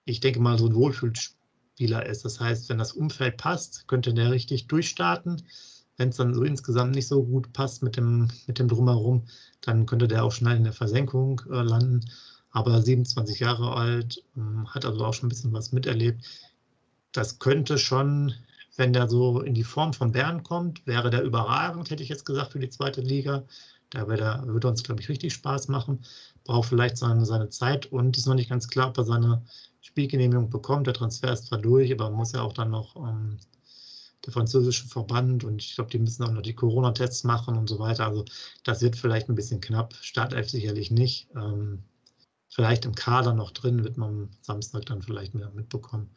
ich 0.06 0.19
denke 0.19 0.39
mal, 0.39 0.57
so 0.59 0.68
ein 0.68 0.75
Wohlfühlspieler 0.75 2.06
ist. 2.06 2.25
Das 2.25 2.39
heißt, 2.39 2.69
wenn 2.69 2.77
das 2.77 2.94
Umfeld 2.94 3.38
passt, 3.38 3.88
könnte 3.88 4.13
der 4.13 4.31
richtig 4.31 4.68
durchstarten. 4.68 5.41
Wenn 5.97 6.09
es 6.09 6.18
dann 6.18 6.35
so 6.35 6.44
insgesamt 6.44 6.94
nicht 6.94 7.07
so 7.07 7.23
gut 7.23 7.53
passt 7.53 7.81
mit 7.81 7.97
dem, 7.97 8.27
mit 8.45 8.59
dem 8.59 8.68
Drumherum, 8.68 9.25
dann 9.61 9.85
könnte 9.85 10.07
der 10.07 10.23
auch 10.23 10.31
schnell 10.31 10.57
in 10.57 10.63
der 10.63 10.73
Versenkung 10.73 11.41
äh, 11.50 11.61
landen. 11.61 12.01
Aber 12.56 12.81
27 12.81 13.42
Jahre 13.42 13.74
alt, 13.75 14.24
äh, 14.38 14.68
hat 14.68 14.86
also 14.86 15.04
auch 15.04 15.13
schon 15.13 15.28
ein 15.28 15.30
bisschen 15.30 15.52
was 15.52 15.74
miterlebt. 15.74 16.24
Das 17.12 17.38
könnte 17.38 17.78
schon, 17.78 18.34
wenn 18.78 18.94
der 18.94 19.10
so 19.10 19.42
in 19.42 19.54
die 19.54 19.66
Form 19.66 19.92
von 19.92 20.13
Bern 20.13 20.42
kommt, 20.42 20.88
wäre 20.88 21.10
der 21.10 21.24
überragend, 21.24 21.90
hätte 21.90 22.02
ich 22.02 22.07
jetzt 22.07 22.25
gesagt, 22.25 22.54
für 22.54 22.60
die 22.60 22.69
zweite 22.69 23.02
Liga. 23.02 23.44
Da 23.90 24.07
würde 24.07 24.68
uns, 24.69 24.84
glaube 24.84 25.02
ich, 25.02 25.10
richtig 25.10 25.34
Spaß 25.34 25.68
machen. 25.68 26.06
Braucht 26.46 26.69
vielleicht 26.69 26.98
seine, 26.98 27.25
seine 27.25 27.50
Zeit 27.50 27.88
und 27.88 28.16
ist 28.16 28.25
noch 28.25 28.36
nicht 28.36 28.50
ganz 28.50 28.69
klar, 28.69 28.88
ob 28.88 28.98
er 29.00 29.04
seine 29.04 29.44
Spielgenehmigung 29.81 30.50
bekommt. 30.50 30.88
Der 30.88 30.94
Transfer 30.94 31.34
ist 31.34 31.48
zwar 31.48 31.60
durch, 31.60 31.92
aber 31.92 32.10
muss 32.10 32.31
ja 32.31 32.42
auch 32.42 32.54
dann 32.54 32.72
noch 32.72 32.96
ähm, 32.96 33.38
der 34.25 34.31
französische 34.31 34.88
Verband 34.88 35.44
und 35.44 35.62
ich 35.62 35.75
glaube, 35.75 35.90
die 35.90 36.00
müssen 36.00 36.24
auch 36.24 36.31
noch 36.31 36.42
die 36.42 36.56
Corona-Tests 36.56 37.25
machen 37.25 37.57
und 37.57 37.68
so 37.68 37.80
weiter. 37.80 38.07
Also 38.07 38.24
das 38.63 38.81
wird 38.81 38.96
vielleicht 38.96 39.28
ein 39.28 39.36
bisschen 39.36 39.60
knapp. 39.60 39.94
Startelf 40.02 40.50
sicherlich 40.50 40.90
nicht. 40.90 41.28
Ähm, 41.35 41.83
vielleicht 42.56 42.85
im 42.85 42.95
Kader 42.95 43.33
noch 43.33 43.52
drin, 43.52 43.83
wird 43.83 43.97
man 43.97 44.09
am 44.09 44.30
Samstag 44.42 44.85
dann 44.85 45.02
vielleicht 45.02 45.35
mehr 45.35 45.52
mitbekommen. 45.52 46.09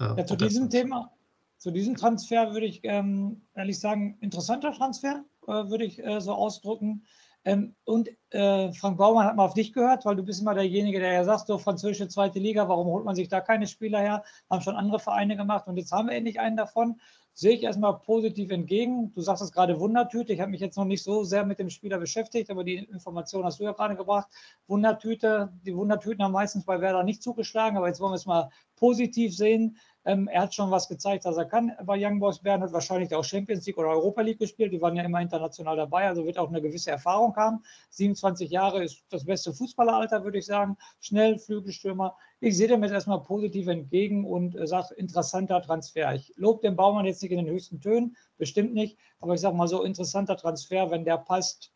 Äh, 0.00 0.16
ja, 0.16 0.26
zu 0.26 0.34
diesem 0.34 0.68
Thema, 0.70 1.12
zu 1.56 1.70
diesem 1.70 1.94
Transfer 1.94 2.52
würde 2.52 2.66
ich 2.66 2.80
ähm, 2.82 3.42
ehrlich 3.54 3.78
sagen, 3.78 4.18
interessanter 4.20 4.72
Transfer. 4.72 5.24
Äh, 5.46 5.70
würde 5.70 5.84
ich 5.84 6.04
äh, 6.04 6.20
so 6.20 6.32
ausdrücken. 6.32 7.04
Ähm, 7.44 7.76
und 7.84 8.10
äh, 8.30 8.72
Frank 8.72 8.98
Baumann 8.98 9.24
hat 9.24 9.36
mal 9.36 9.44
auf 9.44 9.54
dich 9.54 9.72
gehört, 9.72 10.04
weil 10.04 10.16
du 10.16 10.24
bist 10.24 10.40
immer 10.40 10.54
derjenige, 10.54 10.98
der 10.98 11.12
ja 11.12 11.24
sagt, 11.24 11.46
so 11.46 11.58
französische 11.58 12.08
zweite 12.08 12.40
Liga, 12.40 12.68
warum 12.68 12.88
holt 12.88 13.04
man 13.04 13.14
sich 13.14 13.28
da 13.28 13.40
keine 13.40 13.68
Spieler 13.68 14.00
her? 14.00 14.24
Haben 14.50 14.62
schon 14.62 14.74
andere 14.74 14.98
Vereine 14.98 15.36
gemacht 15.36 15.68
und 15.68 15.76
jetzt 15.76 15.92
haben 15.92 16.08
wir 16.08 16.16
endlich 16.16 16.40
einen 16.40 16.56
davon. 16.56 17.00
Sehe 17.40 17.52
ich 17.52 17.62
erstmal 17.62 18.00
positiv 18.00 18.50
entgegen. 18.50 19.12
Du 19.14 19.20
sagst 19.20 19.44
es 19.44 19.52
gerade 19.52 19.78
Wundertüte. 19.78 20.32
Ich 20.32 20.40
habe 20.40 20.50
mich 20.50 20.60
jetzt 20.60 20.76
noch 20.76 20.84
nicht 20.84 21.04
so 21.04 21.22
sehr 21.22 21.46
mit 21.46 21.60
dem 21.60 21.70
Spieler 21.70 21.98
beschäftigt, 21.98 22.50
aber 22.50 22.64
die 22.64 22.78
Information 22.78 23.44
hast 23.44 23.60
du 23.60 23.62
ja 23.62 23.70
gerade 23.70 23.94
gebracht. 23.94 24.26
Wundertüte, 24.66 25.52
die 25.64 25.76
Wundertüten 25.76 26.24
haben 26.24 26.32
meistens 26.32 26.64
bei 26.64 26.80
Werder 26.80 27.04
nicht 27.04 27.22
zugeschlagen, 27.22 27.76
aber 27.76 27.86
jetzt 27.86 28.00
wollen 28.00 28.10
wir 28.10 28.16
es 28.16 28.26
mal 28.26 28.50
positiv 28.74 29.36
sehen. 29.36 29.76
Ähm, 30.08 30.26
er 30.26 30.40
hat 30.40 30.54
schon 30.54 30.70
was 30.70 30.88
gezeigt, 30.88 31.26
was 31.26 31.36
er 31.36 31.44
kann 31.44 31.70
bei 31.84 32.02
Young 32.02 32.18
Boys 32.18 32.38
Bern, 32.38 32.62
hat 32.62 32.72
wahrscheinlich 32.72 33.14
auch 33.14 33.22
Champions 33.22 33.66
League 33.66 33.76
oder 33.76 33.90
Europa 33.90 34.22
League 34.22 34.38
gespielt. 34.38 34.72
Die 34.72 34.80
waren 34.80 34.96
ja 34.96 35.02
immer 35.02 35.20
international 35.20 35.76
dabei, 35.76 36.08
also 36.08 36.24
wird 36.24 36.38
auch 36.38 36.48
eine 36.48 36.62
gewisse 36.62 36.90
Erfahrung 36.90 37.36
haben. 37.36 37.62
27 37.90 38.50
Jahre 38.50 38.82
ist 38.82 39.04
das 39.10 39.26
beste 39.26 39.52
Fußballeralter, 39.52 40.24
würde 40.24 40.38
ich 40.38 40.46
sagen. 40.46 40.78
Schnell, 41.00 41.38
Flügelstürmer. 41.38 42.16
Ich 42.40 42.56
sehe 42.56 42.68
dem 42.68 42.82
jetzt 42.82 42.92
erstmal 42.92 43.20
positiv 43.20 43.66
entgegen 43.66 44.24
und 44.24 44.56
äh, 44.56 44.66
sage, 44.66 44.94
interessanter 44.94 45.60
Transfer. 45.60 46.14
Ich 46.14 46.32
lobe 46.36 46.62
den 46.62 46.74
Baumann 46.74 47.04
jetzt 47.04 47.20
nicht 47.22 47.32
in 47.32 47.44
den 47.44 47.54
höchsten 47.54 47.78
Tönen, 47.78 48.16
bestimmt 48.38 48.72
nicht, 48.72 48.96
aber 49.20 49.34
ich 49.34 49.42
sage 49.42 49.56
mal 49.56 49.68
so, 49.68 49.82
interessanter 49.82 50.38
Transfer, 50.38 50.90
wenn 50.90 51.04
der 51.04 51.18
passt. 51.18 51.70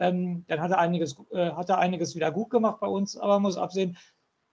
Ähm, 0.00 0.44
dann 0.48 0.60
hat 0.60 0.72
er, 0.72 0.78
einiges, 0.80 1.16
äh, 1.30 1.52
hat 1.52 1.68
er 1.68 1.78
einiges 1.78 2.16
wieder 2.16 2.32
gut 2.32 2.50
gemacht 2.50 2.80
bei 2.80 2.88
uns, 2.88 3.16
aber 3.16 3.34
man 3.34 3.42
muss 3.42 3.56
absehen, 3.56 3.96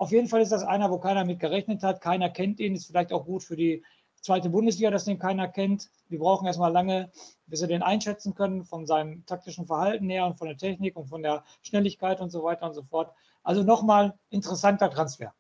auf 0.04 0.12
jeden 0.12 0.28
Fall 0.28 0.42
ist 0.42 0.52
das 0.52 0.64
einer, 0.64 0.92
wo 0.92 1.00
keiner 1.00 1.24
mit 1.24 1.40
gerechnet 1.40 1.82
hat. 1.82 2.02
Keiner 2.02 2.30
kennt 2.30 2.60
ihn. 2.60 2.76
Ist 2.76 2.88
vielleicht 2.88 3.14
auch 3.14 3.26
gut 3.26 3.42
für 3.42 3.56
die 3.56 3.84
zweite 4.20 4.50
Bundesliga, 4.50 4.92
dass 4.92 5.06
den 5.06 5.18
keiner 5.18 5.48
kennt. 5.48 5.90
Die 6.10 6.18
brauchen 6.18 6.46
erstmal 6.46 6.74
lange, 6.74 7.10
bis 7.48 7.62
sie 7.62 7.68
den 7.68 7.82
einschätzen 7.82 8.36
können, 8.36 8.66
von 8.66 8.86
seinem 8.86 9.26
taktischen 9.26 9.66
Verhalten 9.66 10.10
her 10.10 10.26
und 10.26 10.38
von 10.38 10.48
der 10.50 10.58
Technik 10.58 10.98
und 10.98 11.08
von 11.08 11.24
der 11.24 11.46
Schnelligkeit 11.62 12.20
und 12.20 12.32
so 12.32 12.44
weiter 12.44 12.66
und 12.68 12.74
so 12.74 12.84
fort. 12.84 13.14
Also 13.44 13.64
nochmal 13.64 14.14
interessanter 14.30 14.90
Transfer. 14.90 15.34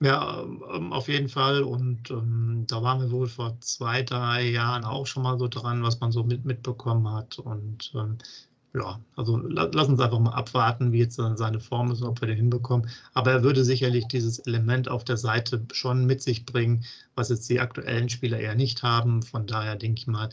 Ja, 0.00 0.42
ähm, 0.42 0.92
auf 0.92 1.08
jeden 1.08 1.28
Fall. 1.28 1.64
Und 1.64 2.10
ähm, 2.10 2.64
da 2.68 2.80
waren 2.82 3.00
wir 3.00 3.10
wohl 3.10 3.26
vor 3.26 3.60
zwei, 3.60 4.04
drei 4.04 4.42
Jahren 4.42 4.84
auch 4.84 5.08
schon 5.08 5.24
mal 5.24 5.36
so 5.36 5.48
dran, 5.48 5.82
was 5.82 5.98
man 5.98 6.12
so 6.12 6.22
mit, 6.22 6.44
mitbekommen 6.44 7.12
hat. 7.12 7.40
Und 7.40 7.92
ähm, 7.96 8.18
ja, 8.74 9.00
also 9.16 9.38
la, 9.38 9.70
lass 9.72 9.88
uns 9.88 10.00
einfach 10.00 10.18
mal 10.18 10.32
abwarten, 10.32 10.92
wie 10.92 10.98
jetzt 10.98 11.16
seine 11.16 11.60
Form 11.60 11.90
ist 11.90 12.02
und 12.02 12.08
ob 12.08 12.20
wir 12.20 12.28
den 12.28 12.36
hinbekommen. 12.36 12.88
Aber 13.14 13.32
er 13.32 13.42
würde 13.42 13.64
sicherlich 13.64 14.06
dieses 14.06 14.40
Element 14.40 14.88
auf 14.88 15.04
der 15.04 15.16
Seite 15.16 15.64
schon 15.72 16.04
mit 16.06 16.22
sich 16.22 16.44
bringen, 16.44 16.84
was 17.14 17.30
jetzt 17.30 17.48
die 17.48 17.60
aktuellen 17.60 18.08
Spieler 18.08 18.38
eher 18.38 18.54
nicht 18.54 18.82
haben. 18.82 19.22
Von 19.22 19.46
daher 19.46 19.76
denke 19.76 20.00
ich 20.00 20.06
mal, 20.06 20.28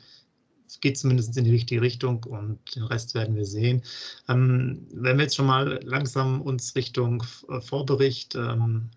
es 0.68 0.80
geht 0.82 0.98
zumindest 0.98 1.38
in 1.38 1.46
die 1.46 1.52
richtige 1.52 1.82
Richtung 1.82 2.24
und 2.24 2.76
den 2.76 2.84
Rest 2.84 3.14
werden 3.16 3.36
wir 3.36 3.46
sehen. 3.46 3.84
Ähm, 4.28 4.88
wenn 4.92 5.18
wir 5.18 5.24
jetzt 5.24 5.36
schon 5.36 5.46
mal 5.46 5.80
langsam 5.84 6.42
uns 6.42 6.76
Richtung 6.76 7.24
äh, 7.50 7.62
Vorbericht 7.62 8.36
ähm, 8.36 8.90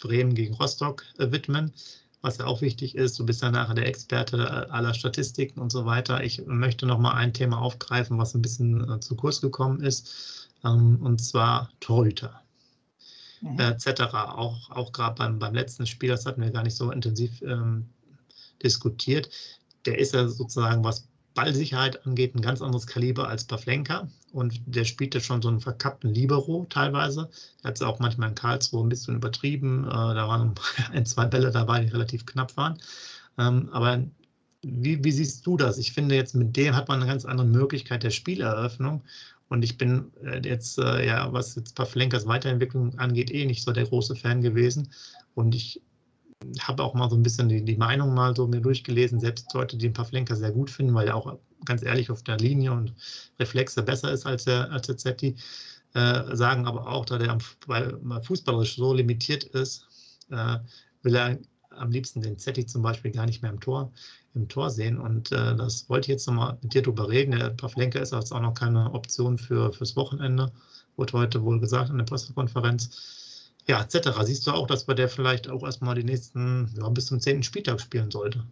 Bremen 0.00 0.34
gegen 0.34 0.54
Rostock 0.54 1.04
äh, 1.18 1.32
widmen, 1.32 1.72
was 2.22 2.38
ja 2.38 2.46
auch 2.46 2.62
wichtig 2.62 2.94
ist. 2.94 3.18
Du 3.18 3.26
bist 3.26 3.42
ja 3.42 3.50
nachher 3.50 3.74
der 3.74 3.86
Experte 3.86 4.36
äh, 4.36 4.70
aller 4.70 4.94
Statistiken 4.94 5.60
und 5.60 5.70
so 5.70 5.84
weiter. 5.84 6.22
Ich 6.22 6.46
möchte 6.46 6.86
noch 6.86 6.98
mal 6.98 7.14
ein 7.14 7.34
Thema 7.34 7.60
aufgreifen, 7.60 8.16
was 8.16 8.34
ein 8.34 8.42
bisschen 8.42 8.88
äh, 8.88 9.00
zu 9.00 9.16
kurz 9.16 9.40
gekommen 9.40 9.80
ist, 9.80 10.48
ähm, 10.64 10.98
und 11.02 11.18
zwar 11.20 11.70
Torhüter. 11.80 12.40
Mhm. 13.42 13.58
etc. 13.58 14.02
Auch, 14.14 14.70
auch 14.70 14.92
gerade 14.92 15.16
beim, 15.16 15.38
beim 15.38 15.54
letzten 15.54 15.84
Spiel, 15.84 16.10
das 16.10 16.24
hatten 16.24 16.40
wir 16.40 16.50
gar 16.50 16.62
nicht 16.62 16.76
so 16.76 16.92
intensiv 16.92 17.42
ähm, 17.42 17.88
diskutiert. 18.62 19.28
Der 19.84 19.98
ist 19.98 20.14
ja 20.14 20.28
sozusagen, 20.28 20.84
was 20.84 21.08
Ballsicherheit 21.34 22.06
angeht, 22.06 22.36
ein 22.36 22.42
ganz 22.42 22.62
anderes 22.62 22.86
Kaliber 22.86 23.28
als 23.28 23.44
Pavlenka. 23.44 24.08
Und 24.32 24.60
der 24.66 24.84
spielte 24.84 25.20
schon 25.20 25.42
so 25.42 25.48
einen 25.48 25.60
verkappten 25.60 26.12
Libero 26.12 26.66
teilweise. 26.70 27.28
Er 27.62 27.68
hat 27.68 27.76
es 27.76 27.82
auch 27.82 27.98
manchmal 27.98 28.30
in 28.30 28.34
Karlsruhe 28.34 28.84
ein 28.84 28.88
bisschen 28.88 29.16
übertrieben. 29.16 29.84
Äh, 29.84 29.90
da 29.90 30.26
waren 30.26 30.54
ein, 30.92 31.06
zwei 31.06 31.26
Bälle 31.26 31.50
dabei, 31.50 31.84
die 31.84 31.92
relativ 31.92 32.24
knapp 32.26 32.56
waren. 32.56 32.78
Ähm, 33.38 33.68
aber 33.72 34.02
wie, 34.62 35.02
wie, 35.04 35.12
siehst 35.12 35.46
du 35.46 35.56
das? 35.56 35.78
Ich 35.78 35.92
finde, 35.92 36.14
jetzt 36.14 36.34
mit 36.34 36.56
dem 36.56 36.74
hat 36.74 36.88
man 36.88 37.00
eine 37.00 37.10
ganz 37.10 37.24
andere 37.24 37.46
Möglichkeit 37.46 38.02
der 38.02 38.10
Spieleröffnung. 38.10 39.02
Und 39.48 39.64
ich 39.64 39.76
bin 39.76 40.10
äh, 40.24 40.40
jetzt, 40.42 40.78
äh, 40.78 41.06
ja, 41.06 41.30
was 41.32 41.54
jetzt 41.56 41.74
Pavlenkas 41.74 42.26
Weiterentwicklung 42.26 42.98
angeht, 42.98 43.30
eh 43.30 43.44
nicht 43.44 43.62
so 43.62 43.72
der 43.72 43.84
große 43.84 44.16
Fan 44.16 44.40
gewesen. 44.40 44.90
Und 45.34 45.54
ich 45.54 45.82
habe 46.60 46.82
auch 46.82 46.94
mal 46.94 47.08
so 47.10 47.16
ein 47.16 47.22
bisschen 47.22 47.48
die, 47.48 47.64
die, 47.64 47.76
Meinung 47.76 48.14
mal 48.14 48.34
so 48.34 48.46
mir 48.46 48.60
durchgelesen, 48.60 49.20
selbst 49.20 49.52
Leute, 49.54 49.76
die 49.76 49.86
den 49.86 49.92
Pavlenka 49.92 50.34
sehr 50.34 50.52
gut 50.52 50.70
finden, 50.70 50.94
weil 50.94 51.08
er 51.08 51.16
auch 51.16 51.38
ganz 51.64 51.82
ehrlich 51.82 52.10
auf 52.10 52.22
der 52.22 52.38
Linie 52.38 52.72
und 52.72 52.92
Reflexe 53.38 53.82
besser 53.82 54.12
ist 54.12 54.26
als 54.26 54.44
der, 54.44 54.70
als 54.70 54.86
der 54.86 54.96
Zetti, 54.96 55.36
äh, 55.94 56.36
sagen 56.36 56.66
aber 56.66 56.86
auch, 56.86 57.04
da 57.04 57.18
der 57.18 57.38
weil 57.66 57.98
fußballerisch 58.22 58.76
so 58.76 58.92
limitiert 58.92 59.44
ist, 59.44 59.86
äh, 60.30 60.58
will 61.02 61.16
er 61.16 61.38
am 61.70 61.90
liebsten 61.90 62.20
den 62.20 62.38
Zetti 62.38 62.66
zum 62.66 62.82
Beispiel 62.82 63.10
gar 63.10 63.26
nicht 63.26 63.42
mehr 63.42 63.50
im 63.50 63.60
Tor, 63.60 63.92
im 64.34 64.48
Tor 64.48 64.70
sehen. 64.70 64.98
Und 64.98 65.32
äh, 65.32 65.56
das 65.56 65.88
wollte 65.88 66.06
ich 66.06 66.14
jetzt 66.14 66.26
nochmal 66.26 66.58
mit 66.62 66.74
dir 66.74 66.82
drüber 66.82 67.08
reden. 67.08 67.38
Der 67.38 67.50
Pavlenka 67.50 67.98
ist 67.98 68.12
jetzt 68.12 68.32
auch 68.32 68.40
noch 68.40 68.54
keine 68.54 68.92
Option 68.92 69.38
für, 69.38 69.72
fürs 69.72 69.96
Wochenende, 69.96 70.52
wurde 70.96 71.12
heute 71.14 71.42
wohl 71.42 71.60
gesagt 71.60 71.90
in 71.90 71.98
der 71.98 72.04
Pressekonferenz 72.04 73.21
ja, 73.68 73.80
etc. 73.82 74.10
Siehst 74.24 74.46
du 74.46 74.52
auch, 74.52 74.66
dass 74.66 74.88
wir 74.88 74.94
der 74.94 75.08
vielleicht 75.08 75.48
auch 75.48 75.62
erstmal 75.62 75.94
die 75.94 76.04
nächsten, 76.04 76.72
ja, 76.76 76.88
bis 76.88 77.06
zum 77.06 77.20
10. 77.20 77.42
Spieltag 77.42 77.80
spielen 77.80 78.10
sollte? 78.10 78.44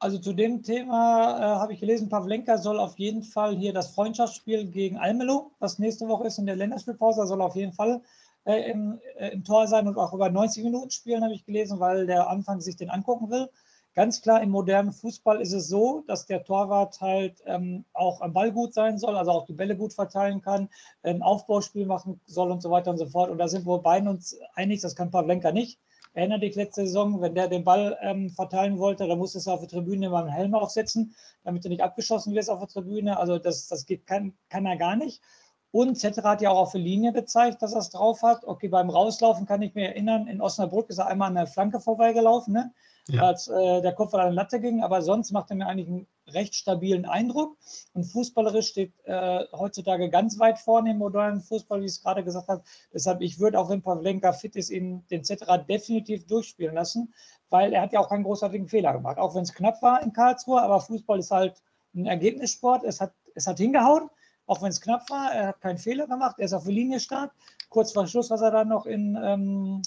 Also 0.00 0.18
zu 0.18 0.32
dem 0.32 0.62
Thema 0.62 1.38
äh, 1.38 1.42
habe 1.42 1.72
ich 1.72 1.80
gelesen, 1.80 2.08
Pavlenka 2.08 2.58
soll 2.58 2.78
auf 2.78 2.98
jeden 2.98 3.24
Fall 3.24 3.56
hier 3.56 3.72
das 3.72 3.94
Freundschaftsspiel 3.94 4.66
gegen 4.66 4.96
Almelo, 4.96 5.50
was 5.58 5.80
nächste 5.80 6.06
Woche 6.06 6.28
ist 6.28 6.38
in 6.38 6.46
der 6.46 6.54
Länderspielpause, 6.54 7.26
soll 7.26 7.40
auf 7.40 7.56
jeden 7.56 7.72
Fall 7.72 8.00
äh, 8.44 8.70
im, 8.70 9.00
äh, 9.16 9.30
im 9.30 9.42
Tor 9.42 9.66
sein 9.66 9.88
und 9.88 9.98
auch 9.98 10.14
über 10.14 10.30
90 10.30 10.62
Minuten 10.62 10.90
spielen, 10.90 11.24
habe 11.24 11.34
ich 11.34 11.44
gelesen, 11.44 11.80
weil 11.80 12.06
der 12.06 12.28
Anfang 12.28 12.60
sich 12.60 12.76
den 12.76 12.90
angucken 12.90 13.30
will. 13.30 13.48
Ganz 13.94 14.22
klar, 14.22 14.42
im 14.42 14.50
modernen 14.50 14.92
Fußball 14.92 15.40
ist 15.40 15.52
es 15.52 15.68
so, 15.68 16.04
dass 16.06 16.26
der 16.26 16.44
Torwart 16.44 17.00
halt 17.00 17.42
ähm, 17.46 17.84
auch 17.94 18.20
am 18.20 18.32
Ball 18.32 18.52
gut 18.52 18.72
sein 18.72 18.98
soll, 18.98 19.16
also 19.16 19.32
auch 19.32 19.46
die 19.46 19.54
Bälle 19.54 19.76
gut 19.76 19.92
verteilen 19.92 20.40
kann, 20.40 20.68
ein 21.02 21.22
Aufbauspiel 21.22 21.84
machen 21.84 22.20
soll 22.26 22.52
und 22.52 22.62
so 22.62 22.70
weiter 22.70 22.92
und 22.92 22.98
so 22.98 23.06
fort. 23.06 23.30
Und 23.30 23.38
da 23.38 23.48
sind 23.48 23.66
wir 23.66 23.78
beiden 23.78 24.08
uns 24.08 24.38
einig, 24.54 24.82
das 24.82 24.94
kann 24.94 25.10
Pavlenka 25.10 25.50
nicht. 25.50 25.80
Erinnere 26.14 26.40
dich 26.40 26.54
letzte 26.54 26.86
Saison, 26.86 27.20
wenn 27.20 27.34
der 27.34 27.48
den 27.48 27.64
Ball 27.64 27.98
ähm, 28.00 28.30
verteilen 28.30 28.78
wollte, 28.78 29.06
dann 29.06 29.18
musste 29.18 29.38
es 29.38 29.48
auf 29.48 29.60
der 29.60 29.68
Tribüne 29.68 30.10
mal 30.10 30.24
einen 30.24 30.32
Helm 30.32 30.54
aufsetzen, 30.54 31.14
damit 31.44 31.64
du 31.64 31.68
nicht 31.68 31.82
abgeschossen 31.82 32.34
wirst 32.34 32.50
auf 32.50 32.60
der 32.60 32.68
Tribüne. 32.68 33.18
Also 33.18 33.38
das, 33.38 33.68
das 33.68 33.86
geht, 33.86 34.06
kann, 34.06 34.32
kann 34.48 34.66
er 34.66 34.76
gar 34.76 34.96
nicht. 34.96 35.22
Und 35.70 35.96
Zetra 35.96 36.30
hat 36.30 36.40
ja 36.40 36.50
auch 36.50 36.58
auf 36.58 36.72
der 36.72 36.80
Linie 36.80 37.12
gezeigt, 37.12 37.62
dass 37.62 37.74
er 37.74 37.80
es 37.80 37.90
drauf 37.90 38.22
hat. 38.22 38.44
Okay, 38.44 38.68
beim 38.68 38.88
Rauslaufen 38.88 39.46
kann 39.46 39.60
ich 39.60 39.74
mir 39.74 39.88
erinnern, 39.88 40.26
in 40.26 40.40
Osnabrück 40.40 40.88
ist 40.88 40.98
er 40.98 41.08
einmal 41.08 41.28
an 41.28 41.34
der 41.34 41.46
Flanke 41.46 41.78
vorbeigelaufen. 41.78 42.54
Ne? 42.54 42.72
Ja. 43.08 43.22
als 43.22 43.48
äh, 43.48 43.82
der 43.82 43.92
Kopf 43.92 44.14
an 44.14 44.20
der 44.20 44.30
Latte 44.32 44.60
ging. 44.60 44.82
Aber 44.82 45.02
sonst 45.02 45.32
macht 45.32 45.50
er 45.50 45.56
mir 45.56 45.66
eigentlich 45.66 45.88
einen 45.88 46.06
recht 46.28 46.54
stabilen 46.54 47.06
Eindruck. 47.06 47.56
Und 47.94 48.04
fußballerisch 48.04 48.68
steht 48.68 48.92
äh, 49.04 49.44
heutzutage 49.52 50.10
ganz 50.10 50.38
weit 50.38 50.58
vorne 50.58 50.90
im 50.90 50.98
modernen 50.98 51.40
Fußball, 51.40 51.80
wie 51.80 51.86
ich 51.86 51.92
es 51.92 52.02
gerade 52.02 52.24
gesagt 52.24 52.48
habe. 52.48 52.62
Deshalb, 52.92 53.20
ich 53.20 53.40
würde 53.40 53.58
auch, 53.58 53.70
wenn 53.70 53.82
Pavlenka 53.82 54.32
fit 54.32 54.56
ist, 54.56 54.70
ihn 54.70 55.04
den 55.10 55.24
Zetterer 55.24 55.58
definitiv 55.58 56.26
durchspielen 56.26 56.74
lassen, 56.74 57.14
weil 57.50 57.72
er 57.72 57.82
hat 57.82 57.92
ja 57.92 58.00
auch 58.00 58.08
keinen 58.08 58.24
großartigen 58.24 58.68
Fehler 58.68 58.92
gemacht. 58.92 59.18
Auch 59.18 59.34
wenn 59.34 59.42
es 59.42 59.54
knapp 59.54 59.82
war 59.82 60.02
in 60.02 60.12
Karlsruhe, 60.12 60.62
aber 60.62 60.80
Fußball 60.80 61.18
ist 61.18 61.30
halt 61.30 61.62
ein 61.94 62.06
Ergebnissport. 62.06 62.84
Es 62.84 63.00
hat, 63.00 63.12
es 63.34 63.46
hat 63.46 63.58
hingehauen, 63.58 64.10
auch 64.46 64.62
wenn 64.62 64.70
es 64.70 64.80
knapp 64.80 65.08
war. 65.10 65.32
Er 65.32 65.48
hat 65.48 65.60
keinen 65.60 65.78
Fehler 65.78 66.06
gemacht. 66.06 66.36
Er 66.38 66.44
ist 66.44 66.52
auf 66.52 66.64
der 66.64 66.72
Linie 66.72 67.00
stark. 67.00 67.32
Kurz 67.70 67.92
vor 67.92 68.06
Schluss, 68.06 68.30
was 68.30 68.40
er 68.40 68.50
dann 68.50 68.68
noch 68.68 68.86
in 68.86 69.18
ähm, 69.22 69.82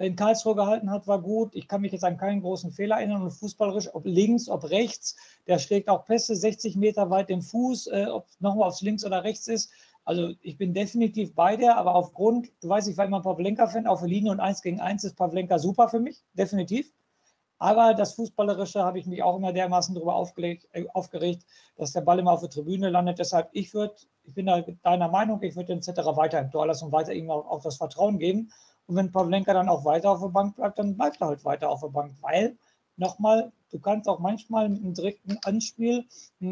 in 0.00 0.16
Karlsruhe 0.16 0.54
gehalten 0.54 0.90
hat, 0.90 1.06
war 1.06 1.20
gut. 1.20 1.54
Ich 1.54 1.68
kann 1.68 1.82
mich 1.82 1.92
jetzt 1.92 2.04
an 2.04 2.16
keinen 2.16 2.40
großen 2.40 2.72
Fehler 2.72 2.96
erinnern. 2.96 3.22
Und 3.22 3.32
fußballerisch, 3.32 3.94
ob 3.94 4.06
links, 4.06 4.48
ob 4.48 4.70
rechts, 4.70 5.16
der 5.46 5.58
schlägt 5.58 5.88
auch 5.88 6.06
Pässe 6.06 6.34
60 6.34 6.76
Meter 6.76 7.10
weit 7.10 7.28
den 7.28 7.42
Fuß, 7.42 7.88
äh, 7.88 8.06
ob 8.06 8.26
nochmal 8.40 8.68
aufs 8.68 8.80
links 8.80 9.04
oder 9.04 9.24
rechts 9.24 9.46
ist. 9.46 9.70
Also 10.04 10.32
ich 10.40 10.56
bin 10.56 10.72
definitiv 10.72 11.34
bei 11.34 11.56
der, 11.56 11.76
aber 11.76 11.94
aufgrund, 11.94 12.50
du 12.62 12.68
weißt, 12.68 12.88
ich 12.88 12.96
war 12.96 13.04
immer 13.04 13.20
Pavlenka-Fan, 13.20 13.86
auf 13.86 14.00
der 14.00 14.08
Linie 14.08 14.32
und 14.32 14.40
1 14.40 14.62
gegen 14.62 14.80
1 14.80 15.04
ist 15.04 15.16
Pavlenka 15.16 15.58
super 15.58 15.88
für 15.88 16.00
mich, 16.00 16.24
definitiv. 16.32 16.90
Aber 17.58 17.92
das 17.92 18.14
Fußballerische 18.14 18.82
habe 18.82 18.98
ich 18.98 19.06
mich 19.06 19.22
auch 19.22 19.36
immer 19.36 19.52
dermaßen 19.52 19.94
darüber 19.94 20.14
aufgeregt, 20.14 20.66
äh, 20.72 20.86
aufgeregt, 20.94 21.44
dass 21.76 21.92
der 21.92 22.00
Ball 22.00 22.18
immer 22.18 22.32
auf 22.32 22.40
der 22.40 22.48
Tribüne 22.48 22.88
landet. 22.88 23.18
Deshalb, 23.18 23.50
ich 23.52 23.74
würde, 23.74 23.94
ich 24.24 24.32
bin 24.32 24.46
da 24.46 24.62
deiner 24.82 25.08
Meinung, 25.08 25.42
ich 25.42 25.56
würde 25.56 25.74
den 25.74 25.82
Zetterer 25.82 26.16
weiter 26.16 26.40
im 26.40 26.50
Tor 26.50 26.66
lassen 26.66 26.86
und 26.86 26.92
weiter 26.92 27.12
ihm 27.12 27.30
auch, 27.30 27.46
auch 27.46 27.62
das 27.62 27.76
Vertrauen 27.76 28.18
geben. 28.18 28.50
Und 28.90 28.96
wenn 28.96 29.12
Pavlenka 29.12 29.54
dann 29.54 29.68
auch 29.68 29.84
weiter 29.84 30.10
auf 30.10 30.20
der 30.20 30.30
Bank 30.30 30.56
bleibt, 30.56 30.76
dann 30.80 30.96
bleibt 30.96 31.20
er 31.20 31.28
halt 31.28 31.44
weiter 31.44 31.70
auf 31.70 31.80
der 31.80 31.90
Bank, 31.90 32.12
weil 32.22 32.56
nochmal, 32.96 33.52
du 33.70 33.78
kannst 33.78 34.08
auch 34.08 34.18
manchmal 34.18 34.68
mit 34.68 34.82
einem 34.82 34.94
direkten 34.94 35.38
Anspiel 35.44 36.06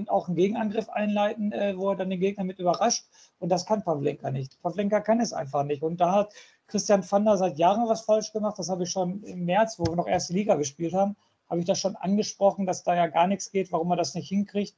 auch 0.07 0.29
einen 0.29 0.37
Gegenangriff 0.37 0.89
einleiten, 0.89 1.51
äh, 1.51 1.77
wo 1.77 1.91
er 1.91 1.97
dann 1.97 2.11
den 2.11 2.21
Gegner 2.21 2.45
mit 2.45 2.61
überrascht. 2.61 3.07
Und 3.41 3.49
das 3.49 3.67
kann 3.67 3.83
Pavlenka 3.83 4.31
nicht. 4.31 4.63
Pavlenka 4.63 5.01
kann 5.01 5.19
es 5.19 5.33
einfach 5.33 5.65
nicht. 5.65 5.83
Und 5.83 6.01
da 6.01 6.13
hat 6.13 6.33
Christian 6.69 7.03
Vander 7.03 7.37
seit 7.37 7.59
Jahren 7.59 7.89
was 7.89 8.03
falsch 8.03 8.33
gemacht. 8.33 8.57
Das 8.57 8.69
habe 8.69 8.85
ich 8.85 8.91
schon 8.91 9.25
im 9.25 9.45
März, 9.45 9.81
wo 9.81 9.87
wir 9.87 9.97
noch 9.97 10.07
erste 10.07 10.33
Liga 10.33 10.55
gespielt 10.55 10.95
haben, 10.95 11.17
habe 11.51 11.59
ich 11.59 11.67
das 11.67 11.81
schon 11.81 11.97
angesprochen, 11.97 12.67
dass 12.67 12.85
da 12.85 12.95
ja 12.95 13.09
gar 13.09 13.27
nichts 13.27 13.51
geht, 13.51 13.73
warum 13.73 13.91
er 13.91 13.97
das 13.97 14.15
nicht 14.15 14.29
hinkriegt. 14.29 14.77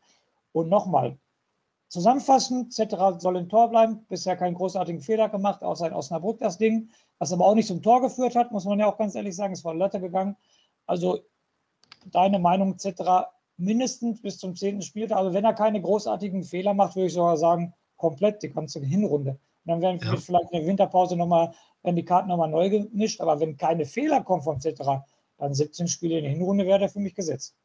Und 0.52 0.70
nochmal, 0.70 1.18
Zusammenfassend, 1.90 2.72
Zetterer 2.72 3.18
soll 3.18 3.36
im 3.36 3.48
Tor 3.48 3.68
bleiben, 3.68 4.06
bisher 4.08 4.36
keinen 4.36 4.54
großartigen 4.54 5.00
Fehler 5.00 5.28
gemacht, 5.28 5.64
außer 5.64 5.88
in 5.88 5.92
Osnabrück 5.92 6.38
das 6.38 6.56
Ding, 6.56 6.88
was 7.18 7.32
aber 7.32 7.44
auch 7.44 7.56
nicht 7.56 7.66
zum 7.66 7.82
Tor 7.82 8.00
geführt 8.00 8.36
hat, 8.36 8.52
muss 8.52 8.64
man 8.64 8.78
ja 8.78 8.86
auch 8.86 8.96
ganz 8.96 9.16
ehrlich 9.16 9.34
sagen, 9.34 9.54
es 9.54 9.64
war 9.64 9.74
Latte 9.74 10.00
gegangen. 10.00 10.36
Also 10.86 11.18
deine 12.06 12.38
Meinung, 12.38 12.78
Zetterer 12.78 13.32
mindestens 13.56 14.22
bis 14.22 14.38
zum 14.38 14.54
zehnten 14.54 14.82
Spieltag, 14.82 15.18
also 15.18 15.34
wenn 15.34 15.44
er 15.44 15.52
keine 15.52 15.82
großartigen 15.82 16.44
Fehler 16.44 16.74
macht, 16.74 16.94
würde 16.94 17.08
ich 17.08 17.12
sogar 17.12 17.36
sagen, 17.36 17.74
komplett 17.96 18.44
die 18.44 18.50
ganze 18.50 18.78
Hinrunde. 18.78 19.32
Und 19.32 19.40
dann 19.64 19.80
werden 19.80 20.00
ja. 20.00 20.16
vielleicht 20.16 20.52
in 20.52 20.60
der 20.60 20.66
Winterpause 20.68 21.16
nochmal, 21.16 21.52
werden 21.82 21.96
die 21.96 22.04
Karten 22.04 22.28
nochmal 22.28 22.50
neu 22.50 22.70
gemischt, 22.70 23.20
aber 23.20 23.40
wenn 23.40 23.56
keine 23.56 23.84
Fehler 23.84 24.22
kommen 24.22 24.42
von 24.42 24.60
Zetterer, 24.60 25.04
dann 25.38 25.54
17 25.54 25.88
Spiele 25.88 26.18
in 26.18 26.22
der 26.24 26.32
Hinrunde 26.32 26.66
wäre 26.66 26.78
der 26.78 26.88
für 26.88 27.00
mich 27.00 27.16
gesetzt. 27.16 27.56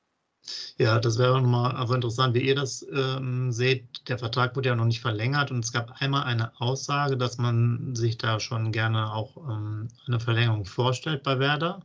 Ja, 0.77 0.99
das 0.99 1.17
wäre 1.17 1.41
nochmal 1.41 1.75
einfach 1.75 1.95
interessant, 1.95 2.33
wie 2.35 2.47
ihr 2.47 2.55
das 2.55 2.85
ähm, 2.93 3.51
seht. 3.51 4.07
Der 4.09 4.17
Vertrag 4.17 4.55
wurde 4.55 4.69
ja 4.69 4.75
noch 4.75 4.85
nicht 4.85 5.01
verlängert 5.01 5.51
und 5.51 5.63
es 5.63 5.71
gab 5.71 6.01
einmal 6.01 6.23
eine 6.23 6.51
Aussage, 6.59 7.17
dass 7.17 7.37
man 7.37 7.95
sich 7.95 8.17
da 8.17 8.39
schon 8.39 8.71
gerne 8.71 9.13
auch 9.13 9.37
ähm, 9.49 9.87
eine 10.07 10.19
Verlängerung 10.19 10.65
vorstellt 10.65 11.23
bei 11.23 11.39
Werder. 11.39 11.81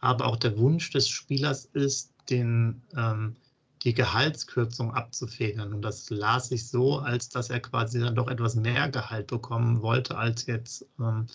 Aber 0.00 0.26
auch 0.26 0.36
der 0.36 0.56
Wunsch 0.58 0.90
des 0.90 1.08
Spielers 1.08 1.66
ist, 1.66 2.12
den, 2.30 2.82
ähm, 2.96 3.36
die 3.82 3.94
Gehaltskürzung 3.94 4.94
abzufedern. 4.94 5.74
Und 5.74 5.82
das 5.82 6.08
las 6.10 6.48
sich 6.48 6.68
so, 6.68 6.98
als 6.98 7.28
dass 7.28 7.50
er 7.50 7.60
quasi 7.60 8.00
dann 8.00 8.14
doch 8.14 8.28
etwas 8.28 8.54
mehr 8.54 8.88
Gehalt 8.88 9.26
bekommen 9.28 9.82
wollte, 9.82 10.16
als 10.16 10.46
jetzt 10.46 10.86
ähm, 10.98 11.26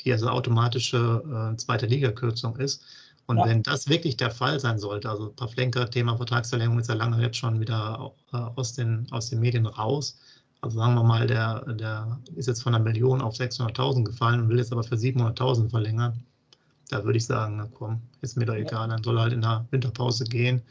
die 0.00 0.12
also 0.12 0.28
automatische 0.28 1.52
äh, 1.52 1.56
zweite 1.56 1.86
Liga-Kürzung 1.86 2.56
ist. 2.56 2.82
Und 3.32 3.38
ja. 3.38 3.46
wenn 3.46 3.62
das 3.62 3.88
wirklich 3.88 4.18
der 4.18 4.30
Fall 4.30 4.60
sein 4.60 4.78
sollte, 4.78 5.08
also 5.08 5.30
Pavlenka, 5.30 5.86
Thema 5.86 6.18
Vertragsverlängerung 6.18 6.78
ist 6.80 6.88
ja 6.90 6.94
lange 6.94 7.20
jetzt 7.22 7.38
schon 7.38 7.60
wieder 7.60 8.12
äh, 8.32 8.36
aus, 8.36 8.74
den, 8.74 9.06
aus 9.10 9.30
den 9.30 9.40
Medien 9.40 9.64
raus. 9.64 10.18
Also 10.60 10.78
sagen 10.78 10.94
wir 10.94 11.02
mal, 11.02 11.26
der, 11.26 11.60
der 11.74 12.20
ist 12.36 12.46
jetzt 12.46 12.62
von 12.62 12.74
einer 12.74 12.84
Million 12.84 13.22
auf 13.22 13.34
600.000 13.34 14.04
gefallen 14.04 14.42
und 14.42 14.48
will 14.50 14.58
jetzt 14.58 14.70
aber 14.70 14.82
für 14.82 14.96
700.000 14.96 15.70
verlängern. 15.70 16.22
Da 16.92 17.04
würde 17.04 17.16
ich 17.16 17.26
sagen, 17.26 17.70
komm, 17.74 18.02
ist 18.20 18.36
mir 18.36 18.44
doch 18.44 18.54
egal, 18.54 18.88
dann 18.88 19.02
soll 19.02 19.16
er 19.18 19.22
halt 19.22 19.32
in 19.32 19.40
der 19.40 19.66
Winterpause 19.70 20.24
gehen 20.24 20.62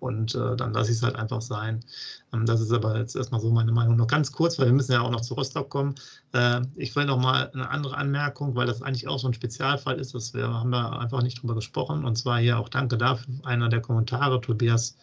und 0.00 0.34
äh, 0.34 0.56
dann 0.56 0.72
lasse 0.72 0.90
ich 0.90 0.96
es 0.96 1.02
halt 1.02 1.16
einfach 1.16 1.42
sein. 1.42 1.84
Ähm, 2.32 2.46
das 2.46 2.60
ist 2.60 2.72
aber 2.72 2.96
jetzt 2.98 3.14
erstmal 3.16 3.40
so 3.40 3.50
meine 3.50 3.72
Meinung. 3.72 3.96
Noch 3.96 4.06
ganz 4.06 4.32
kurz, 4.32 4.58
weil 4.58 4.66
wir 4.66 4.72
müssen 4.72 4.92
ja 4.92 5.02
auch 5.02 5.10
noch 5.10 5.20
zu 5.20 5.34
Rostock 5.34 5.68
kommen. 5.68 5.94
Äh, 6.32 6.62
ich 6.76 6.96
will 6.96 7.04
noch 7.04 7.18
mal 7.18 7.50
eine 7.52 7.68
andere 7.70 7.96
Anmerkung, 7.96 8.54
weil 8.54 8.66
das 8.66 8.82
eigentlich 8.82 9.08
auch 9.08 9.18
so 9.18 9.28
ein 9.28 9.34
Spezialfall 9.34 9.98
ist, 10.00 10.14
dass 10.14 10.32
wir 10.34 10.48
haben 10.48 10.72
da 10.72 10.90
einfach 10.90 11.22
nicht 11.22 11.42
drüber 11.42 11.54
gesprochen 11.54 12.04
und 12.04 12.16
zwar 12.16 12.38
hier 12.38 12.58
auch 12.58 12.68
danke 12.68 12.96
dafür, 12.96 13.34
einer 13.44 13.68
der 13.68 13.82
Kommentare, 13.82 14.40
Tobias 14.40 14.96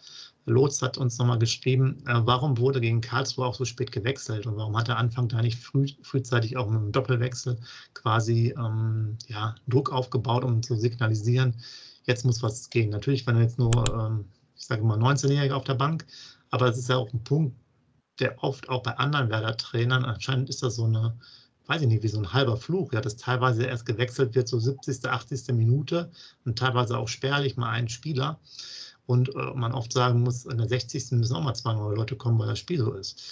Lotz 0.46 0.80
hat 0.80 0.96
uns 0.96 1.18
nochmal 1.18 1.38
geschrieben, 1.38 1.98
äh, 2.06 2.20
warum 2.24 2.56
wurde 2.58 2.80
gegen 2.80 3.00
Karlsruhe 3.00 3.46
auch 3.46 3.54
so 3.54 3.64
spät 3.64 3.90
gewechselt 3.90 4.46
und 4.46 4.56
warum 4.56 4.76
hat 4.76 4.88
der 4.88 4.96
Anfang 4.96 5.28
da 5.28 5.42
nicht 5.42 5.58
früh, 5.58 5.88
frühzeitig 6.02 6.56
auch 6.56 6.68
mit 6.68 6.80
einem 6.80 6.92
Doppelwechsel 6.92 7.58
quasi 7.94 8.54
ähm, 8.56 9.18
ja, 9.26 9.56
Druck 9.66 9.92
aufgebaut, 9.92 10.44
um 10.44 10.62
zu 10.62 10.76
signalisieren, 10.76 11.56
jetzt 12.04 12.24
muss 12.24 12.42
was 12.42 12.70
gehen. 12.70 12.90
Natürlich 12.90 13.26
waren 13.26 13.40
jetzt 13.40 13.58
nur, 13.58 13.72
ähm, 13.92 14.24
ich 14.56 14.64
sage 14.64 14.84
mal, 14.84 14.98
19-Jährige 14.98 15.54
auf 15.54 15.64
der 15.64 15.74
Bank, 15.74 16.06
aber 16.50 16.68
es 16.68 16.78
ist 16.78 16.88
ja 16.88 16.96
auch 16.96 17.12
ein 17.12 17.24
Punkt, 17.24 17.56
der 18.20 18.42
oft 18.42 18.68
auch 18.68 18.82
bei 18.82 18.96
anderen 18.96 19.28
Werder-Trainern, 19.28 20.04
anscheinend 20.04 20.48
ist 20.48 20.62
das 20.62 20.76
so 20.76 20.84
eine, 20.84 21.18
weiß 21.66 21.82
ich 21.82 21.88
nicht, 21.88 22.02
wie 22.04 22.08
so 22.08 22.18
ein 22.18 22.32
halber 22.32 22.56
Fluch, 22.56 22.92
ja, 22.92 23.00
dass 23.00 23.16
teilweise 23.16 23.64
erst 23.64 23.84
gewechselt 23.84 24.34
wird, 24.34 24.48
so 24.48 24.58
70., 24.58 25.04
80. 25.06 25.48
Minute 25.48 26.10
und 26.44 26.58
teilweise 26.58 26.96
auch 26.96 27.08
spärlich 27.08 27.56
mal 27.56 27.70
ein 27.70 27.88
Spieler. 27.88 28.38
Und 29.06 29.34
äh, 29.34 29.52
man 29.54 29.72
oft 29.72 29.92
sagen 29.92 30.22
muss, 30.22 30.46
in 30.46 30.58
der 30.58 30.68
60. 30.68 31.12
müssen 31.12 31.36
auch 31.36 31.42
mal 31.42 31.54
zwei 31.54 31.74
neue 31.74 31.94
Leute 31.94 32.16
kommen, 32.16 32.38
weil 32.38 32.48
das 32.48 32.58
Spiel 32.58 32.78
so 32.78 32.92
ist. 32.92 33.22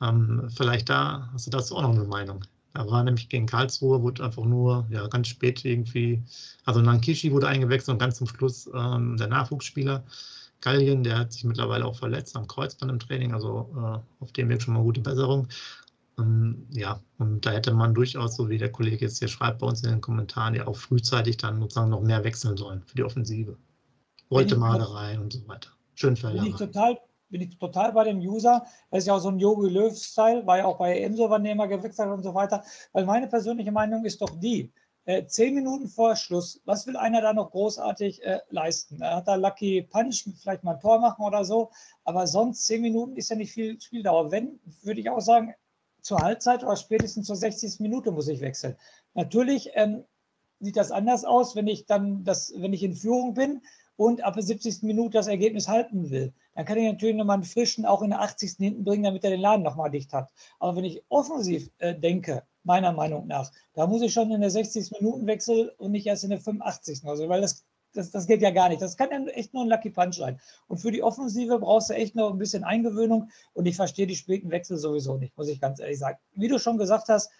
Ähm, 0.00 0.48
vielleicht 0.54 0.88
da 0.88 1.28
hast 1.32 1.46
du 1.46 1.50
dazu 1.50 1.76
auch 1.76 1.82
noch 1.82 1.94
eine 1.94 2.04
Meinung. 2.04 2.44
Da 2.72 2.88
war 2.90 3.04
nämlich 3.04 3.28
gegen 3.28 3.46
Karlsruhe, 3.46 4.02
wurde 4.02 4.24
einfach 4.24 4.44
nur 4.44 4.86
ja, 4.90 5.06
ganz 5.06 5.28
spät 5.28 5.64
irgendwie, 5.64 6.22
also 6.64 6.80
Nankishi 6.80 7.30
wurde 7.30 7.46
eingewechselt 7.46 7.94
und 7.94 7.98
ganz 8.00 8.16
zum 8.16 8.26
Schluss 8.26 8.68
ähm, 8.74 9.16
der 9.16 9.28
Nachwuchsspieler 9.28 10.04
Gallien, 10.64 11.04
der 11.04 11.18
hat 11.18 11.32
sich 11.32 11.44
mittlerweile 11.44 11.84
auch 11.84 11.96
verletzt 11.96 12.36
am 12.36 12.48
Kreuzband 12.48 12.90
im 12.90 12.98
Training, 12.98 13.34
also 13.34 13.70
äh, 13.76 14.22
auf 14.22 14.32
dem 14.32 14.48
Weg 14.48 14.62
schon 14.62 14.74
mal 14.74 14.82
gute 14.82 15.02
Besserung. 15.02 15.46
Ähm, 16.18 16.66
ja, 16.70 17.00
und 17.18 17.44
da 17.44 17.50
hätte 17.50 17.74
man 17.74 17.94
durchaus, 17.94 18.36
so 18.36 18.48
wie 18.48 18.58
der 18.58 18.72
Kollege 18.72 19.04
jetzt 19.04 19.18
hier 19.18 19.28
schreibt 19.28 19.58
bei 19.58 19.66
uns 19.66 19.82
in 19.82 19.90
den 19.90 20.00
Kommentaren, 20.00 20.54
ja 20.54 20.66
auch 20.66 20.76
frühzeitig 20.76 21.36
dann 21.36 21.60
sozusagen 21.60 21.90
noch 21.90 22.00
mehr 22.00 22.24
wechseln 22.24 22.56
sollen 22.56 22.82
für 22.86 22.96
die 22.96 23.04
Offensive. 23.04 23.56
Malerei 24.56 25.18
und 25.18 25.32
so 25.32 25.46
weiter. 25.48 25.70
Schön 25.94 26.16
für 26.16 26.30
bin 26.30 26.44
ich 26.44 26.56
total 26.56 26.98
bin 27.30 27.40
ich 27.40 27.58
total 27.58 27.92
bei 27.92 28.04
dem 28.04 28.18
User. 28.18 28.64
Das 28.90 29.00
ist 29.00 29.06
ja 29.06 29.14
auch 29.14 29.20
so 29.20 29.28
ein 29.28 29.40
Yogi 29.40 29.68
Löw-Style, 29.68 30.46
war 30.46 30.58
ja 30.58 30.66
auch 30.66 30.78
bei 30.78 31.00
EMSO, 31.00 31.30
wann 31.30 31.42
der 31.42 31.56
gewechselt 31.66 32.08
und 32.08 32.22
so 32.22 32.32
weiter. 32.32 32.62
Weil 32.92 33.04
meine 33.06 33.26
persönliche 33.26 33.72
Meinung 33.72 34.04
ist 34.04 34.20
doch 34.20 34.30
die, 34.38 34.70
äh, 35.06 35.26
zehn 35.26 35.54
Minuten 35.54 35.88
vor 35.88 36.16
Schluss, 36.16 36.60
was 36.64 36.86
will 36.86 36.96
einer 36.96 37.20
da 37.20 37.32
noch 37.32 37.50
großartig 37.50 38.24
äh, 38.24 38.40
leisten? 38.50 39.02
Er 39.02 39.16
hat 39.16 39.28
da 39.28 39.34
Lucky 39.34 39.82
Punch, 39.82 40.24
vielleicht 40.40 40.64
mal 40.64 40.74
ein 40.74 40.80
Tor 40.80 40.98
machen 40.98 41.24
oder 41.24 41.44
so, 41.44 41.70
aber 42.04 42.26
sonst 42.26 42.64
zehn 42.66 42.82
Minuten 42.82 43.16
ist 43.16 43.30
ja 43.30 43.36
nicht 43.36 43.52
viel 43.52 43.80
Spieldauer. 43.80 44.30
Wenn, 44.30 44.60
würde 44.82 45.00
ich 45.00 45.10
auch 45.10 45.20
sagen, 45.20 45.54
zur 46.00 46.20
Halbzeit 46.20 46.62
oder 46.62 46.76
spätestens 46.76 47.26
zur 47.26 47.36
60. 47.36 47.80
Minute 47.80 48.12
muss 48.12 48.28
ich 48.28 48.40
wechseln. 48.40 48.76
Natürlich 49.14 49.70
ähm, 49.74 50.04
sieht 50.60 50.76
das 50.76 50.90
anders 50.90 51.24
aus, 51.24 51.56
wenn 51.56 51.66
ich 51.66 51.86
dann 51.86 52.24
das, 52.24 52.52
wenn 52.56 52.72
ich 52.72 52.82
in 52.82 52.94
Führung 52.94 53.34
bin 53.34 53.62
und 53.96 54.22
ab 54.24 54.34
der 54.34 54.42
70. 54.42 54.82
Minute 54.82 55.12
das 55.18 55.26
Ergebnis 55.26 55.68
halten 55.68 56.10
will. 56.10 56.32
Dann 56.54 56.64
kann 56.64 56.78
ich 56.78 56.84
natürlich 56.90 57.16
nochmal 57.16 57.34
einen 57.34 57.44
frischen 57.44 57.84
auch 57.84 58.02
in 58.02 58.10
der 58.10 58.20
80. 58.20 58.56
hinten 58.58 58.84
bringen, 58.84 59.04
damit 59.04 59.24
er 59.24 59.30
den 59.30 59.40
Laden 59.40 59.62
nochmal 59.62 59.90
dicht 59.90 60.12
hat. 60.12 60.30
Aber 60.58 60.76
wenn 60.76 60.84
ich 60.84 61.02
offensiv 61.08 61.70
äh, 61.78 61.94
denke, 61.94 62.42
meiner 62.64 62.92
Meinung 62.92 63.26
nach, 63.26 63.52
da 63.74 63.86
muss 63.86 64.02
ich 64.02 64.12
schon 64.12 64.30
in 64.30 64.40
der 64.40 64.50
60. 64.50 64.90
Minuten 64.92 65.26
wechseln 65.26 65.70
und 65.78 65.92
nicht 65.92 66.06
erst 66.06 66.24
in 66.24 66.30
der 66.30 66.40
85. 66.40 67.04
Also, 67.04 67.28
weil 67.28 67.40
das, 67.40 67.64
das, 67.92 68.10
das 68.10 68.26
geht 68.26 68.42
ja 68.42 68.50
gar 68.50 68.68
nicht. 68.68 68.82
Das 68.82 68.96
kann 68.96 69.10
ja 69.10 69.24
echt 69.32 69.54
nur 69.54 69.64
ein 69.64 69.68
Lucky 69.68 69.90
Punch 69.90 70.16
sein. 70.16 70.40
Und 70.66 70.78
für 70.78 70.90
die 70.90 71.02
Offensive 71.02 71.58
brauchst 71.58 71.90
du 71.90 71.94
echt 71.94 72.14
noch 72.14 72.30
ein 72.30 72.38
bisschen 72.38 72.64
Eingewöhnung 72.64 73.28
und 73.52 73.66
ich 73.66 73.76
verstehe 73.76 74.06
die 74.06 74.16
späten 74.16 74.50
Wechsel 74.50 74.78
sowieso 74.78 75.16
nicht, 75.16 75.36
muss 75.36 75.48
ich 75.48 75.60
ganz 75.60 75.78
ehrlich 75.80 75.98
sagen. 75.98 76.18
Wie 76.34 76.48
du 76.48 76.58
schon 76.58 76.78
gesagt 76.78 77.08
hast, 77.08 77.30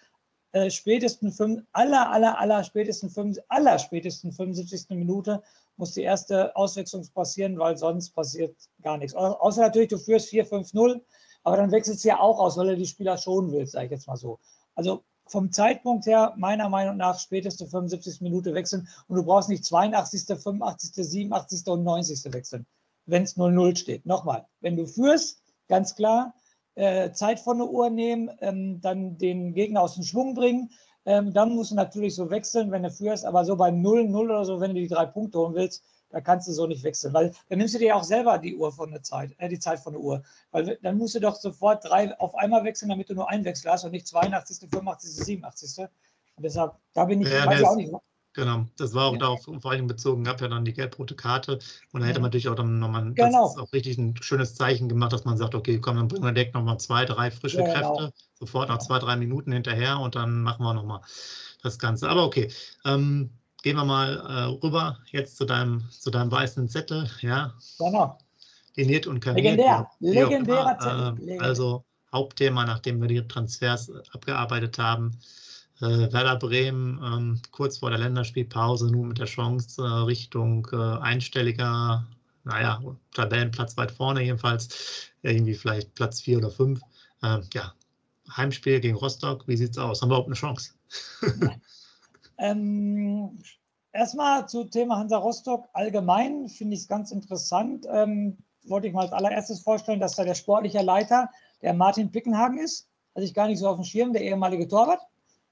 äh, 0.55 0.69
spätestens 0.69 1.35
fünf, 1.35 1.63
aller, 1.73 2.09
aller, 2.09 2.39
aller 2.39 2.63
spätestens 2.63 3.13
fünf, 3.13 3.37
aller 3.49 3.77
spätestens 3.77 4.37
75. 4.37 4.89
Minute 4.91 5.43
muss 5.77 5.93
die 5.93 6.03
erste 6.03 6.55
Auswechslung 6.55 7.07
passieren, 7.13 7.57
weil 7.59 7.77
sonst 7.77 8.11
passiert 8.11 8.55
gar 8.81 8.97
nichts. 8.97 9.15
Außer 9.15 9.61
natürlich, 9.61 9.89
du 9.89 9.97
führst 9.97 10.31
4-5-0, 10.31 11.01
aber 11.43 11.57
dann 11.57 11.71
wechselt 11.71 11.97
es 11.97 12.03
ja 12.03 12.19
auch 12.19 12.39
aus, 12.39 12.57
weil 12.57 12.69
er 12.69 12.75
die 12.75 12.85
Spieler 12.85 13.17
schonen 13.17 13.51
will, 13.51 13.67
sage 13.67 13.85
ich 13.85 13.91
jetzt 13.91 14.07
mal 14.07 14.17
so. 14.17 14.39
Also 14.73 15.03
vom 15.27 15.51
Zeitpunkt 15.51 16.05
her, 16.05 16.33
meiner 16.37 16.69
Meinung 16.69 16.97
nach, 16.97 17.19
späteste 17.19 17.65
75. 17.67 18.21
Minute 18.21 18.53
wechseln 18.53 18.87
und 19.07 19.15
du 19.15 19.23
brauchst 19.23 19.49
nicht 19.49 19.65
82., 19.65 20.25
85., 20.37 20.93
87. 20.93 21.67
und 21.67 21.83
90. 21.83 22.33
wechseln, 22.33 22.65
wenn 23.05 23.23
es 23.23 23.35
0-0 23.35 23.75
steht. 23.75 24.05
Nochmal, 24.05 24.45
wenn 24.61 24.75
du 24.75 24.85
führst, 24.85 25.41
ganz 25.67 25.95
klar, 25.95 26.35
äh, 26.75 27.11
Zeit 27.11 27.39
von 27.39 27.57
der 27.57 27.67
Uhr 27.67 27.89
nehmen, 27.89 28.29
ähm, 28.41 28.81
dann 28.81 29.17
den 29.17 29.53
Gegner 29.53 29.81
aus 29.81 29.95
dem 29.95 30.03
Schwung 30.03 30.35
bringen, 30.35 30.71
ähm, 31.05 31.33
dann 31.33 31.55
musst 31.55 31.71
du 31.71 31.75
natürlich 31.75 32.15
so 32.15 32.29
wechseln, 32.29 32.71
wenn 32.71 32.83
du 32.83 32.91
führst, 32.91 33.25
aber 33.25 33.45
so 33.45 33.55
beim 33.55 33.81
0-0 33.81 34.15
oder 34.15 34.45
so, 34.45 34.59
wenn 34.59 34.73
du 34.73 34.81
die 34.81 34.87
drei 34.87 35.05
Punkte 35.05 35.39
holen 35.39 35.55
willst, 35.55 35.83
da 36.09 36.21
kannst 36.21 36.47
du 36.47 36.53
so 36.53 36.65
nicht 36.65 36.83
wechseln, 36.83 37.13
weil 37.13 37.33
dann 37.49 37.57
nimmst 37.57 37.75
du 37.75 37.79
dir 37.79 37.95
auch 37.95 38.03
selber 38.03 38.37
die 38.37 38.55
Uhr 38.55 38.71
von 38.71 38.91
der 38.91 39.03
Zeit, 39.03 39.35
äh, 39.37 39.49
die 39.49 39.59
Zeit 39.59 39.79
von 39.79 39.93
der 39.93 40.01
Uhr. 40.01 40.23
Weil 40.51 40.77
dann 40.81 40.97
musst 40.97 41.15
du 41.15 41.19
doch 41.19 41.35
sofort 41.35 41.83
drei 41.83 42.17
auf 42.19 42.35
einmal 42.35 42.63
wechseln, 42.63 42.89
damit 42.89 43.09
du 43.09 43.15
nur 43.15 43.29
einen 43.29 43.43
Wechsel 43.43 43.71
hast 43.71 43.83
und 43.83 43.91
nicht 43.91 44.07
82., 44.07 44.69
85., 44.69 45.25
87. 45.25 45.79
Und 46.37 46.43
deshalb, 46.43 46.73
da 46.93 47.05
bin 47.05 47.21
ich, 47.21 47.29
ja, 47.29 47.45
weiß 47.45 47.59
ich 47.59 47.65
auch 47.65 47.75
nicht. 47.75 47.93
Genau, 48.35 48.65
das 48.77 48.93
war 48.93 49.07
auch 49.07 49.13
ja. 49.13 49.19
darauf 49.19 49.43
vor 49.43 49.71
allem 49.71 49.87
bezogen, 49.87 50.25
gab 50.25 50.41
ja 50.41 50.49
dann 50.49 50.65
die 50.65 50.73
gelb-rote 50.73 51.15
Karte 51.15 51.59
und 51.93 52.01
da 52.01 52.05
hätte 52.05 52.19
man 52.19 52.27
natürlich 52.27 52.49
auch 52.49 52.55
dann 52.55 52.79
nochmal 52.79 53.13
genau. 53.13 53.45
auch 53.45 53.71
richtig 53.71 53.97
ein 53.97 54.13
schönes 54.21 54.55
Zeichen 54.55 54.89
gemacht, 54.89 55.13
dass 55.13 55.23
man 55.23 55.37
sagt, 55.37 55.55
okay, 55.55 55.79
komm, 55.79 55.95
dann 55.95 56.09
bringen 56.09 56.25
wir 56.25 56.33
direkt 56.33 56.53
nochmal 56.53 56.77
zwei, 56.77 57.05
drei 57.05 57.31
frische 57.31 57.61
ja, 57.61 57.73
genau. 57.73 57.95
Kräfte, 57.95 58.13
sofort 58.39 58.69
nach 58.69 58.79
zwei, 58.79 58.99
drei 58.99 59.15
Minuten 59.15 59.51
hinterher 59.51 59.99
und 59.99 60.15
dann 60.15 60.43
machen 60.43 60.63
wir 60.63 60.73
nochmal 60.73 61.01
das 61.63 61.79
Ganze. 61.79 62.09
Aber 62.09 62.25
okay, 62.25 62.51
ähm, 62.85 63.31
gehen 63.63 63.77
wir 63.77 63.85
mal 63.85 64.17
äh, 64.17 64.65
rüber 64.65 64.99
jetzt 65.11 65.37
zu 65.37 65.45
deinem, 65.45 65.83
zu 65.89 66.11
deinem 66.11 66.31
weißen 66.31 66.69
Zettel, 66.69 67.09
ja. 67.21 67.53
Genau. 67.79 68.17
Liniert 68.75 69.07
und 69.07 69.21
kaniert. 69.21 69.45
Legendär, 69.45 69.89
legendärer 69.99 70.77
Zettel. 70.77 71.29
Äh, 71.29 71.39
also 71.39 71.83
Hauptthema, 72.13 72.65
nachdem 72.65 73.01
wir 73.01 73.07
die 73.07 73.27
Transfers 73.27 73.91
abgearbeitet 74.11 74.77
haben, 74.77 75.17
äh, 75.81 76.13
Werder 76.13 76.37
Bremen 76.37 77.01
ähm, 77.03 77.41
kurz 77.51 77.79
vor 77.79 77.89
der 77.89 77.99
Länderspielpause 77.99 78.91
nun 78.91 79.09
mit 79.09 79.19
der 79.19 79.25
Chance 79.25 79.81
äh, 79.81 79.85
Richtung 79.85 80.67
äh, 80.71 80.75
einstelliger, 80.75 82.05
naja, 82.43 82.81
Tabellenplatz 83.13 83.75
weit 83.75 83.91
vorne 83.91 84.21
jedenfalls, 84.21 85.11
irgendwie 85.23 85.55
vielleicht 85.55 85.93
Platz 85.95 86.21
4 86.21 86.37
oder 86.37 86.51
5. 86.51 86.79
Ähm, 87.23 87.41
ja, 87.53 87.73
Heimspiel 88.35 88.79
gegen 88.79 88.95
Rostock, 88.95 89.47
wie 89.47 89.57
sieht 89.57 89.71
es 89.71 89.77
aus? 89.77 90.01
Haben 90.01 90.09
wir 90.09 90.15
überhaupt 90.15 90.27
eine 90.27 90.35
Chance? 90.35 90.73
ähm, 92.37 93.39
erstmal 93.91 94.47
zu 94.47 94.65
Thema 94.65 94.97
Hansa 94.97 95.17
Rostock 95.17 95.67
allgemein 95.73 96.49
finde 96.49 96.75
ich 96.75 96.81
es 96.81 96.87
ganz 96.87 97.11
interessant. 97.11 97.85
Ähm, 97.89 98.37
wollte 98.63 98.87
ich 98.87 98.93
mal 98.93 99.03
als 99.03 99.13
allererstes 99.13 99.61
vorstellen, 99.61 99.99
dass 99.99 100.15
da 100.15 100.23
der 100.23 100.35
sportliche 100.35 100.81
Leiter, 100.81 101.29
der 101.61 101.73
Martin 101.73 102.11
Pickenhagen 102.11 102.57
ist. 102.57 102.87
Also 103.13 103.25
ich 103.25 103.33
gar 103.33 103.47
nicht 103.47 103.59
so 103.59 103.67
auf 103.67 103.77
dem 103.77 103.85
Schirm, 103.85 104.13
der 104.13 104.23
ehemalige 104.23 104.67
Torwart. 104.67 105.01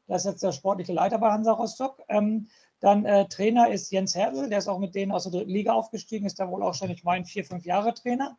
Das 0.07 0.25
ist 0.25 0.31
jetzt 0.31 0.43
der 0.43 0.51
sportliche 0.51 0.93
Leiter 0.93 1.17
bei 1.17 1.31
Hansa 1.31 1.53
Rostock. 1.53 2.01
Ähm, 2.09 2.47
dann 2.79 3.05
äh, 3.05 3.27
Trainer 3.29 3.69
ist 3.71 3.91
Jens 3.91 4.13
Herbel, 4.13 4.49
der 4.49 4.57
ist 4.57 4.67
auch 4.67 4.79
mit 4.79 4.93
denen 4.93 5.13
aus 5.13 5.23
der 5.23 5.31
dritten 5.31 5.51
Liga 5.51 5.71
aufgestiegen, 5.71 6.25
ist 6.25 6.39
da 6.39 6.49
wohl 6.49 6.63
auch 6.63 6.73
schon, 6.73 6.89
ich 6.89 7.05
meine, 7.05 7.23
vier, 7.23 7.45
fünf 7.45 7.65
Jahre 7.65 7.93
Trainer. 7.93 8.37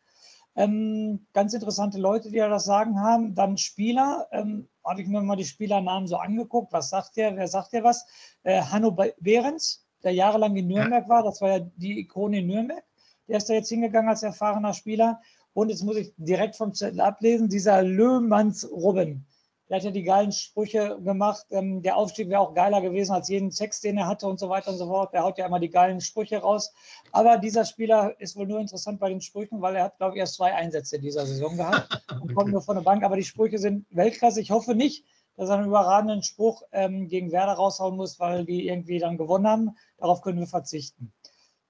Ähm, 0.56 1.26
ganz 1.32 1.52
interessante 1.52 1.98
Leute, 1.98 2.30
die 2.30 2.36
ja 2.36 2.48
das 2.48 2.64
Sagen 2.64 3.00
haben. 3.00 3.34
Dann 3.34 3.56
Spieler, 3.56 4.28
ähm, 4.30 4.68
habe 4.84 5.02
ich 5.02 5.08
mir 5.08 5.20
mal 5.20 5.36
die 5.36 5.44
Spielernamen 5.44 6.06
so 6.06 6.16
angeguckt. 6.16 6.72
Was 6.72 6.90
sagt 6.90 7.16
der? 7.16 7.36
Wer 7.36 7.48
sagt 7.48 7.72
der 7.72 7.84
was? 7.84 8.06
Äh, 8.42 8.62
Hanno 8.62 8.96
Behrens, 9.18 9.86
der 10.02 10.12
jahrelang 10.12 10.56
in 10.56 10.68
Nürnberg 10.68 11.08
war, 11.08 11.22
das 11.22 11.40
war 11.40 11.58
ja 11.58 11.58
die 11.76 11.98
Ikone 12.00 12.40
in 12.40 12.46
Nürnberg. 12.46 12.84
Der 13.26 13.38
ist 13.38 13.48
da 13.48 13.54
jetzt 13.54 13.70
hingegangen 13.70 14.10
als 14.10 14.22
erfahrener 14.22 14.74
Spieler. 14.74 15.20
Und 15.54 15.70
jetzt 15.70 15.82
muss 15.82 15.96
ich 15.96 16.12
direkt 16.16 16.56
vom 16.56 16.74
Zettel 16.74 17.00
ablesen, 17.00 17.48
dieser 17.48 17.82
Löhmanns 17.82 18.70
Robben. 18.70 19.26
Der 19.74 19.80
hat 19.80 19.86
ja 19.86 19.90
die 19.90 20.04
geilen 20.04 20.30
Sprüche 20.30 21.00
gemacht. 21.02 21.46
Ähm, 21.50 21.82
der 21.82 21.96
Aufstieg 21.96 22.28
wäre 22.28 22.38
auch 22.38 22.54
geiler 22.54 22.80
gewesen 22.80 23.10
als 23.10 23.28
jeden 23.28 23.50
Sex, 23.50 23.80
den 23.80 23.98
er 23.98 24.06
hatte 24.06 24.28
und 24.28 24.38
so 24.38 24.48
weiter 24.48 24.70
und 24.70 24.76
so 24.76 24.86
fort. 24.86 25.12
Der 25.12 25.24
haut 25.24 25.36
ja 25.36 25.46
immer 25.46 25.58
die 25.58 25.68
geilen 25.68 26.00
Sprüche 26.00 26.38
raus. 26.38 26.72
Aber 27.10 27.38
dieser 27.38 27.64
Spieler 27.64 28.14
ist 28.20 28.36
wohl 28.36 28.46
nur 28.46 28.60
interessant 28.60 29.00
bei 29.00 29.08
den 29.08 29.20
Sprüchen, 29.20 29.60
weil 29.60 29.74
er 29.74 29.86
hat, 29.86 29.96
glaube 29.96 30.14
ich, 30.14 30.20
erst 30.20 30.36
zwei 30.36 30.54
Einsätze 30.54 30.94
in 30.94 31.02
dieser 31.02 31.26
Saison 31.26 31.56
gehabt 31.56 32.04
und 32.22 32.36
kommt 32.36 32.52
nur 32.52 32.62
von 32.62 32.76
der 32.76 32.84
Bank. 32.84 33.02
Aber 33.02 33.16
die 33.16 33.24
Sprüche 33.24 33.58
sind 33.58 33.84
Weltklasse. 33.90 34.40
Ich 34.40 34.52
hoffe 34.52 34.76
nicht, 34.76 35.04
dass 35.36 35.48
er 35.48 35.56
einen 35.56 35.66
überragenden 35.66 36.22
Spruch 36.22 36.62
ähm, 36.70 37.08
gegen 37.08 37.32
Werder 37.32 37.54
raushauen 37.54 37.96
muss, 37.96 38.20
weil 38.20 38.44
die 38.44 38.68
irgendwie 38.68 39.00
dann 39.00 39.18
gewonnen 39.18 39.48
haben. 39.48 39.76
Darauf 39.98 40.22
können 40.22 40.38
wir 40.38 40.46
verzichten. 40.46 41.12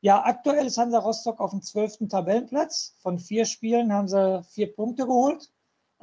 Ja, 0.03 0.23
aktuell 0.27 0.67
ist 0.67 0.77
Hansa 0.77 0.99
Rostock 0.99 1.41
auf 1.41 1.53
dem 1.53 1.63
zwölften 1.63 2.11
Tabellenplatz. 2.11 2.97
Von 2.99 3.19
vier 3.19 3.47
Spielen 3.47 3.95
haben 3.95 4.09
sie 4.09 4.43
vier 4.51 4.75
Punkte 4.75 5.07
geholt 5.07 5.54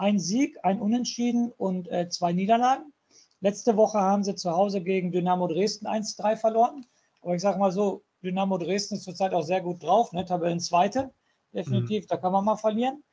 ein 0.01 0.17
Sieg, 0.17 0.57
ein 0.63 0.81
Unentschieden 0.81 1.51
und 1.51 1.87
äh, 1.89 2.09
zwei 2.09 2.33
Niederlagen. 2.33 2.91
Letzte 3.39 3.77
Woche 3.77 3.99
haben 3.99 4.23
sie 4.23 4.33
zu 4.33 4.49
Hause 4.49 4.81
gegen 4.81 5.11
Dynamo 5.11 5.47
Dresden 5.47 5.85
1-3 5.85 6.37
verloren. 6.37 6.87
Aber 7.21 7.35
ich 7.35 7.41
sage 7.43 7.59
mal 7.59 7.71
so, 7.71 8.01
Dynamo 8.23 8.57
Dresden 8.57 8.95
ist 8.95 9.03
zurzeit 9.03 9.35
auch 9.35 9.43
sehr 9.43 9.61
gut 9.61 9.83
drauf, 9.83 10.11
ne? 10.11 10.25
Tabellenzweite. 10.25 11.13
Definitiv, 11.53 12.05
mhm. 12.05 12.07
da 12.07 12.17
kann 12.17 12.31
man 12.31 12.45
mal 12.45 12.57
verlieren. 12.57 13.03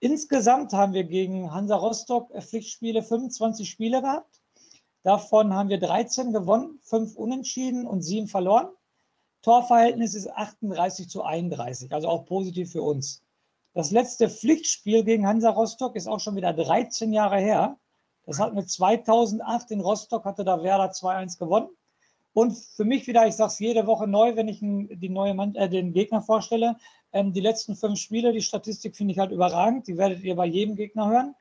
Insgesamt 0.00 0.72
haben 0.72 0.92
wir 0.92 1.04
gegen 1.04 1.52
Hansa 1.52 1.76
Rostock 1.76 2.32
Pflichtspiele 2.36 3.04
25 3.04 3.70
Spiele 3.70 4.02
gehabt. 4.02 4.40
Davon 5.04 5.54
haben 5.54 5.68
wir 5.68 5.78
13 5.78 6.32
gewonnen, 6.32 6.80
5 6.82 7.14
unentschieden 7.14 7.86
und 7.86 8.02
7 8.02 8.26
verloren. 8.26 8.68
Torverhältnis 9.42 10.14
ist 10.14 10.28
38 10.28 11.08
zu 11.08 11.22
31, 11.22 11.92
also 11.92 12.08
auch 12.08 12.24
positiv 12.24 12.72
für 12.72 12.82
uns. 12.82 13.23
Das 13.74 13.90
letzte 13.90 14.30
Pflichtspiel 14.30 15.02
gegen 15.02 15.26
Hansa 15.26 15.50
Rostock 15.50 15.96
ist 15.96 16.06
auch 16.06 16.20
schon 16.20 16.36
wieder 16.36 16.52
13 16.52 17.12
Jahre 17.12 17.38
her. 17.38 17.76
Das 18.24 18.38
hat 18.38 18.54
mit 18.54 18.70
2008 18.70 19.72
in 19.72 19.80
Rostock, 19.80 20.24
hatte 20.24 20.44
da 20.44 20.62
Werder 20.62 20.92
2-1 20.92 21.38
gewonnen. 21.40 21.68
Und 22.32 22.56
für 22.56 22.84
mich 22.84 23.08
wieder, 23.08 23.26
ich 23.26 23.34
sage 23.34 23.48
es 23.48 23.58
jede 23.58 23.86
Woche 23.88 24.06
neu, 24.06 24.36
wenn 24.36 24.46
ich 24.46 24.60
die 24.60 25.08
neue 25.08 25.34
Mann, 25.34 25.56
äh, 25.56 25.68
den 25.68 25.92
Gegner 25.92 26.22
vorstelle, 26.22 26.76
ähm, 27.12 27.32
die 27.32 27.40
letzten 27.40 27.74
fünf 27.74 27.98
Spiele, 27.98 28.32
die 28.32 28.42
Statistik 28.42 28.96
finde 28.96 29.12
ich 29.12 29.18
halt 29.18 29.32
überragend. 29.32 29.88
Die 29.88 29.96
werdet 29.96 30.22
ihr 30.22 30.36
bei 30.36 30.46
jedem 30.46 30.76
Gegner 30.76 31.08
hören. 31.08 31.34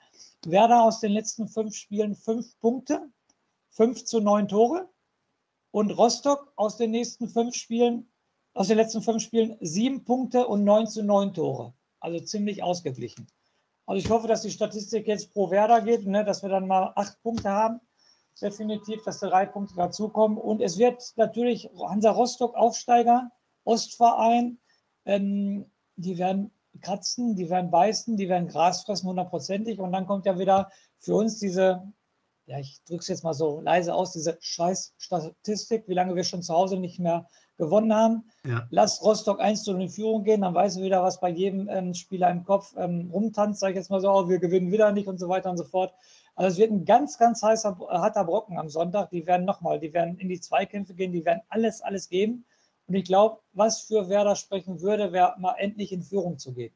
Werder 0.43 0.83
aus 0.83 0.99
den 1.01 1.11
letzten 1.11 1.47
fünf 1.47 1.75
Spielen 1.75 2.15
fünf 2.15 2.59
Punkte, 2.59 3.09
fünf 3.69 4.05
zu 4.05 4.19
neun 4.19 4.47
Tore. 4.47 4.89
Und 5.69 5.91
Rostock 5.91 6.51
aus 6.55 6.77
den 6.77 6.91
nächsten 6.91 7.29
fünf 7.29 7.55
Spielen, 7.55 8.11
aus 8.55 8.67
den 8.67 8.77
letzten 8.77 9.03
fünf 9.03 9.21
Spielen 9.21 9.55
sieben 9.61 10.03
Punkte 10.03 10.47
und 10.47 10.63
neun 10.63 10.87
zu 10.87 11.03
neun 11.03 11.33
Tore. 11.33 11.73
Also 12.03 12.19
ziemlich 12.19 12.61
ausgeglichen. 12.61 13.27
Also 13.85 14.05
ich 14.05 14.09
hoffe, 14.11 14.27
dass 14.27 14.43
die 14.43 14.51
Statistik 14.51 15.07
jetzt 15.07 15.33
pro 15.33 15.49
Werder 15.49 15.81
geht, 15.81 16.05
ne, 16.05 16.23
dass 16.23 16.43
wir 16.43 16.49
dann 16.49 16.67
mal 16.67 16.93
acht 16.95 17.21
Punkte 17.23 17.49
haben 17.49 17.81
definitiv, 18.41 19.03
dass 19.03 19.19
drei 19.19 19.45
Punkte 19.45 19.75
dazukommen. 19.75 20.37
Und 20.37 20.61
es 20.61 20.77
wird 20.77 21.13
natürlich 21.15 21.69
Hansa 21.77 22.11
Rostock 22.11 22.55
Aufsteiger, 22.55 23.31
Ostverein, 23.63 24.59
ähm, 25.05 25.71
die 25.95 26.17
werden 26.17 26.51
kratzen, 26.81 27.35
die 27.35 27.49
werden 27.49 27.69
beißen, 27.69 28.17
die 28.17 28.29
werden 28.29 28.47
Gras 28.47 28.83
fressen, 28.83 29.07
hundertprozentig. 29.07 29.79
Und 29.79 29.91
dann 29.91 30.07
kommt 30.07 30.25
ja 30.25 30.39
wieder 30.39 30.71
für 30.99 31.15
uns 31.15 31.39
diese, 31.39 31.83
ja, 32.45 32.59
ich 32.59 32.83
drücke 32.83 33.01
es 33.01 33.07
jetzt 33.07 33.23
mal 33.23 33.33
so 33.33 33.61
leise 33.61 33.93
aus, 33.93 34.13
diese 34.13 34.37
scheiß 34.41 34.95
Statistik, 34.97 35.87
wie 35.87 35.93
lange 35.93 36.15
wir 36.15 36.23
schon 36.23 36.41
zu 36.41 36.53
Hause 36.53 36.77
nicht 36.77 36.99
mehr 36.99 37.27
gewonnen 37.57 37.93
haben. 37.93 38.23
Ja. 38.45 38.67
Lass 38.71 39.03
Rostock 39.03 39.39
1 39.39 39.63
zu 39.63 39.73
in 39.75 39.89
Führung 39.89 40.23
gehen, 40.23 40.41
dann 40.41 40.53
weißt 40.53 40.77
du 40.77 40.81
wieder, 40.81 41.03
was 41.03 41.19
bei 41.19 41.29
jedem 41.29 41.69
ähm, 41.69 41.93
Spieler 41.93 42.29
im 42.29 42.43
Kopf 42.43 42.73
ähm, 42.77 43.09
rumtanzt, 43.11 43.59
sage 43.59 43.73
ich 43.73 43.77
jetzt 43.77 43.89
mal 43.89 44.01
so, 44.01 44.09
oh, 44.09 44.29
wir 44.29 44.39
gewinnen 44.39 44.71
wieder 44.71 44.91
nicht 44.91 45.07
und 45.07 45.19
so 45.19 45.29
weiter 45.29 45.49
und 45.49 45.57
so 45.57 45.63
fort. 45.63 45.93
Also 46.35 46.53
es 46.53 46.57
wird 46.57 46.71
ein 46.71 46.85
ganz, 46.85 47.17
ganz 47.17 47.43
heißer, 47.43 47.77
harter 47.89 48.25
Brocken 48.25 48.57
am 48.57 48.69
Sonntag. 48.69 49.11
Die 49.11 49.25
werden 49.27 49.45
nochmal, 49.45 49.79
die 49.79 49.93
werden 49.93 50.17
in 50.17 50.29
die 50.29 50.39
Zweikämpfe 50.39 50.95
gehen, 50.95 51.11
die 51.11 51.25
werden 51.25 51.41
alles, 51.49 51.81
alles 51.81 52.09
geben. 52.09 52.45
Und 52.87 52.95
ich 52.95 53.05
glaube, 53.05 53.39
was 53.53 53.81
für 53.81 54.09
Werder 54.09 54.35
sprechen 54.35 54.81
würde, 54.81 55.11
wäre 55.11 55.35
mal 55.39 55.55
endlich 55.57 55.91
in 55.91 56.01
Führung 56.01 56.37
zu 56.37 56.53
gehen. 56.53 56.73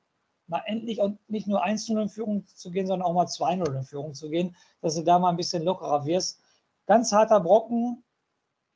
Mal 0.47 0.61
endlich 0.65 1.01
und 1.01 1.19
nicht 1.29 1.47
nur 1.47 1.65
1-0 1.65 2.01
in 2.01 2.09
Führung 2.09 2.45
zu 2.45 2.71
gehen, 2.71 2.87
sondern 2.87 3.07
auch 3.07 3.13
mal 3.13 3.25
2-0 3.25 3.75
in 3.75 3.83
Führung 3.83 4.13
zu 4.13 4.29
gehen, 4.29 4.55
dass 4.81 4.95
du 4.95 5.01
da 5.01 5.19
mal 5.19 5.29
ein 5.29 5.35
bisschen 5.37 5.63
lockerer 5.63 6.05
wirst. 6.05 6.39
Ganz 6.85 7.11
harter 7.11 7.41
Brocken. 7.41 8.03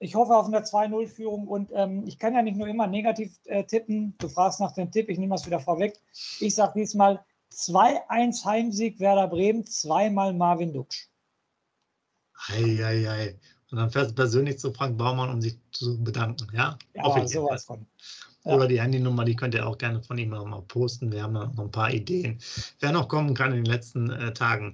Ich 0.04 0.16
hoffe 0.16 0.36
auf 0.36 0.48
eine 0.48 0.62
2-0-Führung 0.62 1.48
und 1.48 1.70
ähm, 1.76 2.04
ich 2.08 2.18
kann 2.18 2.34
ja 2.34 2.42
nicht 2.42 2.58
nur 2.58 2.68
immer 2.68 2.88
negativ 2.88 3.38
äh, 3.46 3.64
tippen. 3.64 4.16
Du 4.18 4.30
fragst 4.30 4.60
nach 4.60 4.74
dem 4.74 4.92
Tipp, 4.92 5.10
ich 5.10 5.20
nehme 5.20 5.36
das 5.36 5.46
wieder 5.46 5.60
vorweg. 5.60 5.94
Ich 6.40 6.56
sage 6.56 6.74
diesmal 6.80 7.24
2-1 7.54 8.44
Heimsieg 8.44 9.00
Werder 9.00 9.28
Bremen, 9.28 9.64
zweimal 9.68 10.34
Marvin 10.34 10.74
Duksch. 10.74 11.08
Eieiei. 12.48 13.40
Und 13.70 13.78
dann 13.78 13.92
fährst 13.92 14.12
du 14.12 14.16
persönlich 14.16 14.58
zu 14.58 14.74
Frank 14.74 14.98
Baumann, 14.98 15.30
um 15.30 15.40
sich 15.40 15.60
zu 15.72 16.04
bedanken, 16.04 16.48
ja? 16.52 16.80
Ja, 16.96 17.28
sowas 17.28 17.66
von. 17.66 17.86
Ja. 18.44 18.56
Oder 18.56 18.68
die 18.68 18.82
Handynummer, 18.82 19.24
die 19.24 19.36
könnt 19.36 19.54
ihr 19.54 19.68
auch 19.68 19.78
gerne 19.78 20.02
von 20.02 20.18
ihm 20.18 20.30
mal 20.30 20.64
posten. 20.64 21.12
Wir 21.12 21.22
haben 21.22 21.34
noch 21.34 21.58
ein 21.60 21.72
paar 21.72 21.94
Ideen, 21.94 22.42
wer 22.80 22.92
noch 22.92 23.08
kommen 23.08 23.36
kann 23.36 23.52
in 23.52 23.64
den 23.64 23.72
letzten 23.72 24.10
äh, 24.10 24.34
Tagen. 24.34 24.74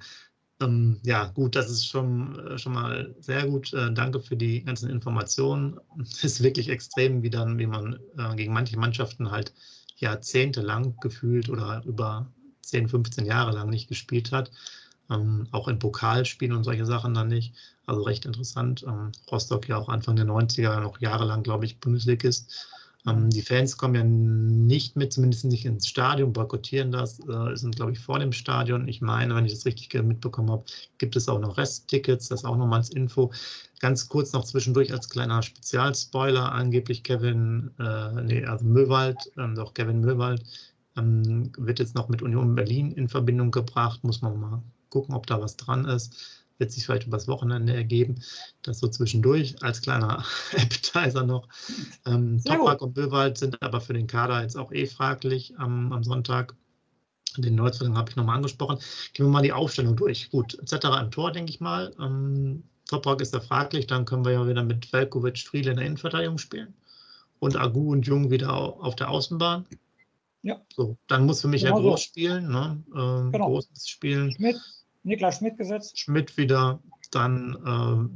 Ähm, 0.59 0.99
ja, 1.03 1.25
gut, 1.27 1.55
das 1.55 1.69
ist 1.69 1.85
schon, 1.87 2.39
äh, 2.39 2.57
schon 2.57 2.73
mal 2.73 3.15
sehr 3.19 3.45
gut. 3.47 3.73
Äh, 3.73 3.93
danke 3.93 4.19
für 4.19 4.35
die 4.35 4.63
ganzen 4.63 4.89
Informationen. 4.89 5.79
Es 6.01 6.23
ist 6.23 6.43
wirklich 6.43 6.69
extrem, 6.69 7.21
wie 7.23 7.29
dann, 7.29 7.59
wie 7.59 7.67
man 7.67 7.99
äh, 8.17 8.35
gegen 8.35 8.53
manche 8.53 8.77
Mannschaften 8.77 9.29
halt 9.31 9.53
jahrzehntelang 9.97 10.99
gefühlt 10.99 11.49
oder 11.49 11.83
über 11.85 12.31
10, 12.61 12.87
15 12.89 13.25
Jahre 13.25 13.51
lang 13.51 13.69
nicht 13.69 13.87
gespielt 13.87 14.31
hat. 14.31 14.51
Ähm, 15.09 15.47
auch 15.51 15.67
in 15.67 15.79
Pokalspielen 15.79 16.55
und 16.55 16.63
solche 16.63 16.85
Sachen 16.85 17.13
dann 17.13 17.27
nicht. 17.27 17.53
Also 17.85 18.01
recht 18.01 18.25
interessant. 18.25 18.83
Ähm, 18.87 19.11
Rostock 19.31 19.67
ja 19.69 19.77
auch 19.77 19.89
Anfang 19.89 20.15
der 20.15 20.25
90er 20.25 20.79
noch 20.81 20.99
jahrelang, 20.99 21.43
glaube 21.43 21.65
ich, 21.65 21.79
Bundesligist. 21.79 22.51
Ähm, 22.51 22.86
die 23.05 23.41
Fans 23.41 23.77
kommen 23.77 23.95
ja 23.95 24.03
nicht 24.03 24.97
mit, 24.97 25.13
zumindest 25.13 25.45
nicht 25.45 25.65
ins 25.65 25.87
Stadion, 25.87 26.33
boykottieren 26.33 26.91
das, 26.91 27.19
äh, 27.19 27.55
sind, 27.55 27.77
glaube 27.77 27.93
ich, 27.93 27.99
vor 27.99 28.19
dem 28.19 28.33
Stadion. 28.33 28.87
Ich 28.87 29.01
meine, 29.01 29.33
wenn 29.33 29.45
ich 29.45 29.53
das 29.53 29.65
richtig 29.65 29.93
mitbekommen 29.93 30.51
habe, 30.51 30.65
gibt 30.97 31.15
es 31.15 31.29
auch 31.29 31.39
noch 31.39 31.57
Resttickets, 31.57 32.27
das 32.27 32.43
auch 32.43 32.57
nochmal 32.57 32.79
als 32.79 32.89
Info. 32.89 33.31
Ganz 33.79 34.09
kurz 34.09 34.33
noch 34.33 34.43
zwischendurch 34.43 34.91
als 34.91 35.07
kleiner 35.07 35.41
Spezialspoiler, 35.41 36.51
angeblich 36.51 37.03
Kevin, 37.03 37.71
äh, 37.79 38.21
nee, 38.23 38.45
also 38.45 38.65
Möwald, 38.65 39.17
äh, 39.37 39.53
doch 39.53 39.73
Kevin 39.73 40.01
Möwald 40.01 40.43
ähm, 40.97 41.51
wird 41.57 41.79
jetzt 41.79 41.95
noch 41.95 42.09
mit 42.09 42.21
Union 42.21 42.55
Berlin 42.55 42.91
in 42.91 43.07
Verbindung 43.07 43.51
gebracht. 43.51 44.03
Muss 44.03 44.21
man 44.21 44.39
mal 44.39 44.63
gucken, 44.89 45.15
ob 45.15 45.27
da 45.27 45.39
was 45.39 45.55
dran 45.55 45.85
ist. 45.85 46.36
Wird 46.57 46.71
sich 46.71 46.85
vielleicht 46.85 47.07
übers 47.07 47.27
Wochenende 47.27 47.73
ergeben. 47.73 48.21
Das 48.63 48.79
so 48.79 48.87
zwischendurch 48.87 49.61
als 49.61 49.81
kleiner 49.81 50.23
Appetizer 50.53 51.23
noch. 51.23 51.47
Ähm, 52.05 52.43
Toprak 52.43 52.81
und 52.81 52.93
Böwald 52.93 53.37
sind 53.37 53.61
aber 53.61 53.81
für 53.81 53.93
den 53.93 54.07
Kader 54.07 54.41
jetzt 54.41 54.57
auch 54.57 54.71
eh 54.71 54.85
fraglich 54.85 55.53
am, 55.57 55.93
am 55.93 56.03
Sonntag. 56.03 56.55
Den 57.37 57.55
Neuzugang 57.55 57.95
habe 57.95 58.09
ich 58.09 58.15
nochmal 58.15 58.37
angesprochen. 58.37 58.79
Gehen 59.13 59.27
wir 59.27 59.31
mal 59.31 59.43
die 59.43 59.53
Aufstellung 59.53 59.95
durch. 59.95 60.31
Gut, 60.31 60.57
etc. 60.59 60.87
im 61.01 61.11
Tor, 61.11 61.31
denke 61.31 61.51
ich 61.51 61.59
mal. 61.59 61.93
Ähm, 61.99 62.63
Toprak 62.87 63.21
ist 63.21 63.33
da 63.33 63.39
fraglich. 63.39 63.85
Dann 63.85 64.05
können 64.05 64.25
wir 64.25 64.31
ja 64.31 64.47
wieder 64.47 64.63
mit 64.63 64.91
Velkovic, 64.91 65.37
Friedel 65.39 65.71
in 65.71 65.77
der 65.77 65.85
Innenverteidigung 65.85 66.37
spielen. 66.37 66.73
Und 67.39 67.55
Agu 67.55 67.91
und 67.91 68.07
Jung 68.07 68.31
wieder 68.31 68.51
auf 68.51 68.95
der 68.95 69.09
Außenbahn. 69.09 69.67
Ja. 70.41 70.61
So, 70.75 70.97
dann 71.07 71.25
muss 71.25 71.41
für 71.41 71.47
mich 71.47 71.63
genau 71.63 71.77
ja 71.77 71.81
Groß 71.81 71.99
so. 71.99 72.05
spielen, 72.05 72.49
ne? 72.49 72.83
Ähm, 72.95 73.31
genau. 73.31 73.47
Groß 73.47 73.69
spielen. 73.85 74.31
Schmidt, 74.31 74.57
Niklas 75.03 75.37
Schmidt 75.37 75.57
gesetzt. 75.57 75.97
Schmidt 75.99 76.37
wieder. 76.37 76.79
Dann 77.11 77.55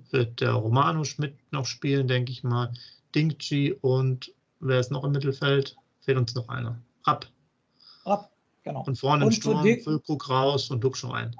äh, 0.09 0.11
wird 0.11 0.41
der 0.41 0.53
Romano 0.53 1.03
Schmidt 1.03 1.35
noch 1.51 1.65
spielen, 1.65 2.07
denke 2.07 2.31
ich 2.31 2.43
mal. 2.43 2.73
Dingchi 3.15 3.73
und 3.73 4.33
wer 4.59 4.79
ist 4.79 4.91
noch 4.91 5.03
im 5.03 5.11
Mittelfeld? 5.11 5.77
Fehlt 6.01 6.17
uns 6.17 6.35
noch 6.35 6.49
einer. 6.49 6.81
Rapp. 7.05 7.27
Rapp, 8.05 8.31
genau. 8.63 8.83
Und 8.85 8.97
vorne 8.97 9.25
und 9.25 9.31
im 9.31 9.41
Sturm 9.41 9.63
Füllkrug 9.63 10.29
raus 10.29 10.69
und 10.71 10.83
Duxch 10.83 11.05
rein. 11.05 11.35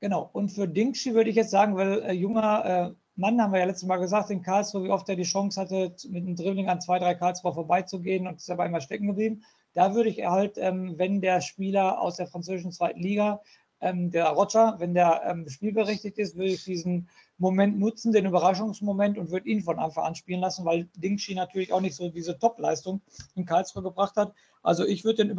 Genau. 0.00 0.28
Und 0.32 0.50
für 0.50 0.66
Dingchi 0.66 1.14
würde 1.14 1.30
ich 1.30 1.36
jetzt 1.36 1.50
sagen, 1.50 1.76
weil 1.76 2.02
äh, 2.02 2.12
junger 2.12 2.64
äh, 2.64 2.94
Mann, 3.14 3.40
haben 3.40 3.52
wir 3.52 3.60
ja 3.60 3.66
letztes 3.66 3.86
Mal 3.86 3.98
gesagt, 3.98 4.30
in 4.30 4.42
Karlsruhe, 4.42 4.84
wie 4.84 4.90
oft 4.90 5.08
er 5.08 5.16
die 5.16 5.22
Chance 5.22 5.60
hatte, 5.60 5.94
mit 6.08 6.24
einem 6.24 6.34
Dribbling 6.34 6.68
an 6.68 6.80
zwei, 6.80 6.98
drei 6.98 7.14
Karlsruhe 7.14 7.52
vorbeizugehen 7.52 8.26
und 8.26 8.36
ist 8.36 8.50
aber 8.50 8.64
immer 8.64 8.80
stecken 8.80 9.06
geblieben. 9.06 9.44
Da 9.74 9.94
würde 9.94 10.08
ich 10.08 10.24
halt, 10.24 10.56
ähm, 10.56 10.94
wenn 10.96 11.20
der 11.20 11.40
Spieler 11.40 12.00
aus 12.00 12.16
der 12.16 12.26
französischen 12.26 12.72
zweiten 12.72 13.00
Liga, 13.00 13.40
ähm, 13.82 14.10
der 14.10 14.28
Roger, 14.28 14.76
wenn 14.78 14.94
der 14.94 15.22
ähm, 15.26 15.48
spielberechtigt 15.48 16.16
ist, 16.18 16.36
würde 16.36 16.50
ich 16.50 16.64
diesen 16.64 17.08
Moment 17.36 17.78
nutzen, 17.78 18.12
den 18.12 18.26
Überraschungsmoment 18.26 19.18
und 19.18 19.32
würde 19.32 19.48
ihn 19.48 19.62
von 19.62 19.80
Anfang 19.80 20.04
an 20.04 20.14
spielen 20.14 20.40
lassen, 20.40 20.64
weil 20.64 20.88
Dingshi 20.96 21.34
natürlich 21.34 21.72
auch 21.72 21.80
nicht 21.80 21.96
so 21.96 22.08
diese 22.08 22.38
Top-Leistung 22.38 23.02
in 23.34 23.44
Karlsruhe 23.44 23.82
gebracht 23.82 24.14
hat. 24.16 24.32
Also 24.62 24.86
ich 24.86 25.04
würde 25.04 25.24
den 25.24 25.30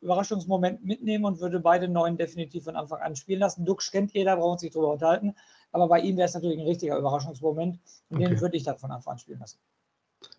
Überraschungsmoment 0.00 0.82
mitnehmen 0.82 1.26
und 1.26 1.40
würde 1.40 1.60
beide 1.60 1.88
Neuen 1.88 2.16
definitiv 2.16 2.64
von 2.64 2.76
Anfang 2.76 3.00
an 3.02 3.14
spielen 3.14 3.40
lassen. 3.40 3.66
Dux 3.66 3.90
kennt 3.90 4.12
jeder, 4.14 4.36
braucht 4.36 4.60
sich 4.60 4.72
darüber 4.72 4.94
unterhalten. 4.94 5.34
Aber 5.72 5.88
bei 5.88 6.00
ihm 6.00 6.16
wäre 6.16 6.26
es 6.26 6.34
natürlich 6.34 6.58
ein 6.58 6.66
richtiger 6.66 6.96
Überraschungsmoment 6.96 7.78
und 8.08 8.16
okay. 8.16 8.28
den 8.28 8.40
würde 8.40 8.56
ich 8.56 8.62
dann 8.62 8.78
von 8.78 8.90
Anfang 8.90 9.12
an 9.12 9.18
spielen 9.18 9.40
lassen. 9.40 9.58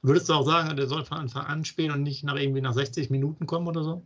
Würdest 0.01 0.29
du 0.29 0.33
auch 0.33 0.45
sagen, 0.45 0.75
der 0.75 0.87
soll 0.87 1.05
von 1.05 1.19
Anfang 1.19 1.45
an 1.45 1.65
spielen 1.65 1.91
und 1.91 2.01
nicht 2.01 2.23
nach 2.23 2.35
irgendwie 2.35 2.61
nach 2.61 2.73
60 2.73 3.11
Minuten 3.11 3.45
kommen 3.45 3.67
oder 3.67 3.83
so? 3.83 4.03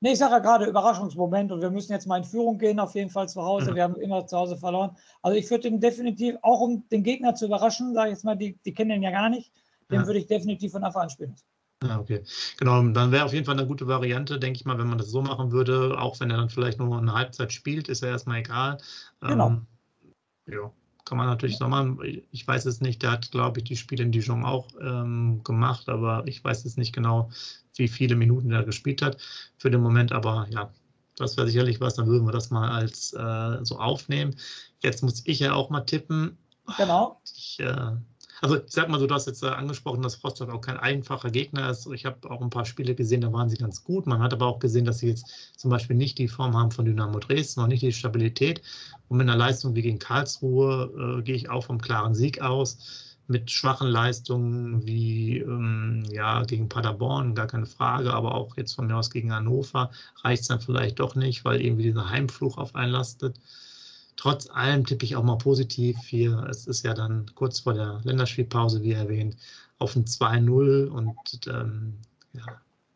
Nee, 0.00 0.12
ich 0.12 0.18
sage 0.18 0.32
ja 0.32 0.38
gerade 0.38 0.64
Überraschungsmoment 0.64 1.52
und 1.52 1.60
wir 1.60 1.70
müssen 1.70 1.92
jetzt 1.92 2.06
mal 2.06 2.16
in 2.16 2.24
Führung 2.24 2.58
gehen, 2.58 2.80
auf 2.80 2.94
jeden 2.94 3.10
Fall 3.10 3.28
zu 3.28 3.42
Hause. 3.42 3.70
Mhm. 3.70 3.74
Wir 3.74 3.82
haben 3.82 3.96
immer 3.96 4.26
zu 4.26 4.36
Hause 4.36 4.56
verloren. 4.56 4.96
Also 5.22 5.36
ich 5.36 5.50
würde 5.50 5.70
den 5.70 5.80
definitiv, 5.80 6.36
auch 6.42 6.60
um 6.60 6.88
den 6.88 7.02
Gegner 7.02 7.34
zu 7.34 7.46
überraschen, 7.46 7.92
sage 7.92 8.08
ich 8.08 8.14
jetzt 8.14 8.24
mal, 8.24 8.36
die, 8.36 8.58
die 8.64 8.72
kennen 8.72 8.90
den 8.90 9.02
ja 9.02 9.10
gar 9.10 9.28
nicht, 9.28 9.52
den 9.90 10.00
ja. 10.00 10.06
würde 10.06 10.18
ich 10.18 10.26
definitiv 10.26 10.72
von 10.72 10.84
Anfang 10.84 11.02
an 11.02 11.10
spielen. 11.10 11.34
Ja, 11.82 11.98
okay. 11.98 12.22
Genau, 12.58 12.82
dann 12.88 13.12
wäre 13.12 13.24
auf 13.24 13.32
jeden 13.32 13.44
Fall 13.44 13.58
eine 13.58 13.66
gute 13.66 13.86
Variante, 13.86 14.38
denke 14.38 14.58
ich 14.58 14.64
mal, 14.64 14.78
wenn 14.78 14.88
man 14.88 14.98
das 14.98 15.08
so 15.08 15.22
machen 15.22 15.52
würde, 15.52 15.98
auch 15.98 16.18
wenn 16.20 16.30
er 16.30 16.36
dann 16.36 16.50
vielleicht 16.50 16.78
nur 16.78 16.96
eine 16.96 17.14
Halbzeit 17.14 17.52
spielt, 17.52 17.88
ist 17.88 18.02
ja 18.02 18.08
erstmal 18.08 18.40
egal. 18.40 18.78
Genau. 19.20 19.48
Ähm, 19.48 19.66
ja 20.46 20.72
kann 21.04 21.18
man 21.18 21.26
natürlich 21.26 21.60
noch 21.60 21.68
machen. 21.68 21.98
Ich 22.30 22.46
weiß 22.46 22.66
es 22.66 22.80
nicht, 22.80 23.02
der 23.02 23.12
hat, 23.12 23.30
glaube 23.30 23.60
ich, 23.60 23.64
die 23.64 23.76
Spiele 23.76 24.04
in 24.04 24.12
Dijon 24.12 24.44
auch 24.44 24.68
ähm, 24.80 25.42
gemacht, 25.44 25.88
aber 25.88 26.26
ich 26.26 26.42
weiß 26.42 26.64
jetzt 26.64 26.78
nicht 26.78 26.94
genau, 26.94 27.30
wie 27.76 27.88
viele 27.88 28.16
Minuten 28.16 28.50
er 28.50 28.64
gespielt 28.64 29.02
hat 29.02 29.16
für 29.58 29.70
den 29.70 29.80
Moment. 29.80 30.12
Aber 30.12 30.46
ja, 30.50 30.70
das 31.16 31.36
wäre 31.36 31.46
sicherlich 31.46 31.80
was, 31.80 31.94
dann 31.94 32.06
würden 32.06 32.26
wir 32.26 32.32
das 32.32 32.50
mal 32.50 32.70
als 32.70 33.12
äh, 33.12 33.64
so 33.64 33.78
aufnehmen. 33.78 34.36
Jetzt 34.80 35.02
muss 35.02 35.22
ich 35.24 35.40
ja 35.40 35.54
auch 35.54 35.70
mal 35.70 35.82
tippen. 35.82 36.38
Genau. 36.76 37.20
Ich 37.36 37.58
äh, 37.60 37.92
Also 38.40 38.56
ich 38.56 38.72
sag 38.72 38.88
mal 38.88 38.98
so, 38.98 39.06
du 39.06 39.14
hast 39.14 39.26
jetzt 39.26 39.42
äh, 39.42 39.48
angesprochen, 39.48 40.02
dass 40.02 40.22
Rostock 40.24 40.50
auch 40.50 40.60
kein 40.60 40.78
einfacher 40.78 41.30
Gegner 41.30 41.70
ist. 41.70 41.86
Ich 41.92 42.06
habe 42.06 42.30
auch 42.30 42.40
ein 42.40 42.50
paar 42.50 42.64
Spiele 42.64 42.94
gesehen, 42.94 43.20
da 43.20 43.32
waren 43.32 43.50
sie 43.50 43.56
ganz 43.56 43.84
gut. 43.84 44.06
Man 44.06 44.20
hat 44.20 44.32
aber 44.32 44.46
auch 44.46 44.58
gesehen, 44.58 44.84
dass 44.84 44.98
sie 44.98 45.08
jetzt 45.08 45.26
zum 45.56 45.70
Beispiel 45.70 45.96
nicht 45.96 46.18
die 46.18 46.28
Form 46.28 46.56
haben 46.56 46.70
von 46.70 46.84
Dynamo 46.86 47.18
Dresden, 47.18 47.60
noch 47.60 47.68
nicht 47.68 47.82
die 47.82 47.92
Stabilität. 47.92 48.62
Und 49.08 49.18
mit 49.18 49.28
einer 49.28 49.36
Leistung 49.36 49.74
wie 49.74 49.82
gegen 49.82 49.98
Karlsruhe 49.98 51.18
äh, 51.18 51.22
gehe 51.22 51.34
ich 51.34 51.50
auch 51.50 51.64
vom 51.64 51.80
klaren 51.80 52.14
Sieg 52.14 52.40
aus 52.40 52.78
mit 53.30 53.48
schwachen 53.50 53.86
Leistungen 53.88 54.84
wie 54.86 55.38
ähm, 55.38 56.04
ja, 56.10 56.42
gegen 56.42 56.68
Paderborn, 56.68 57.36
gar 57.36 57.46
keine 57.46 57.66
Frage, 57.66 58.12
aber 58.12 58.34
auch 58.34 58.56
jetzt 58.56 58.74
von 58.74 58.88
mir 58.88 58.96
aus 58.96 59.10
gegen 59.10 59.32
Hannover 59.32 59.92
reicht 60.24 60.42
es 60.42 60.48
dann 60.48 60.60
vielleicht 60.60 60.98
doch 60.98 61.14
nicht, 61.14 61.44
weil 61.44 61.60
irgendwie 61.60 61.84
dieser 61.84 62.10
Heimfluch 62.10 62.58
auf 62.58 62.74
einen 62.74 62.90
lastet. 62.90 63.38
Trotz 64.20 64.50
allem 64.50 64.84
tippe 64.84 65.06
ich 65.06 65.16
auch 65.16 65.22
mal 65.22 65.38
positiv 65.38 65.96
hier. 66.06 66.46
Es 66.50 66.66
ist 66.66 66.84
ja 66.84 66.92
dann 66.92 67.24
kurz 67.34 67.60
vor 67.60 67.72
der 67.72 68.02
Länderspielpause, 68.04 68.82
wie 68.82 68.92
erwähnt, 68.92 69.36
auf 69.78 69.96
ein 69.96 70.04
2-0 70.04 70.88
und 70.88 71.16
ähm, 71.46 71.96
ja, 72.34 72.44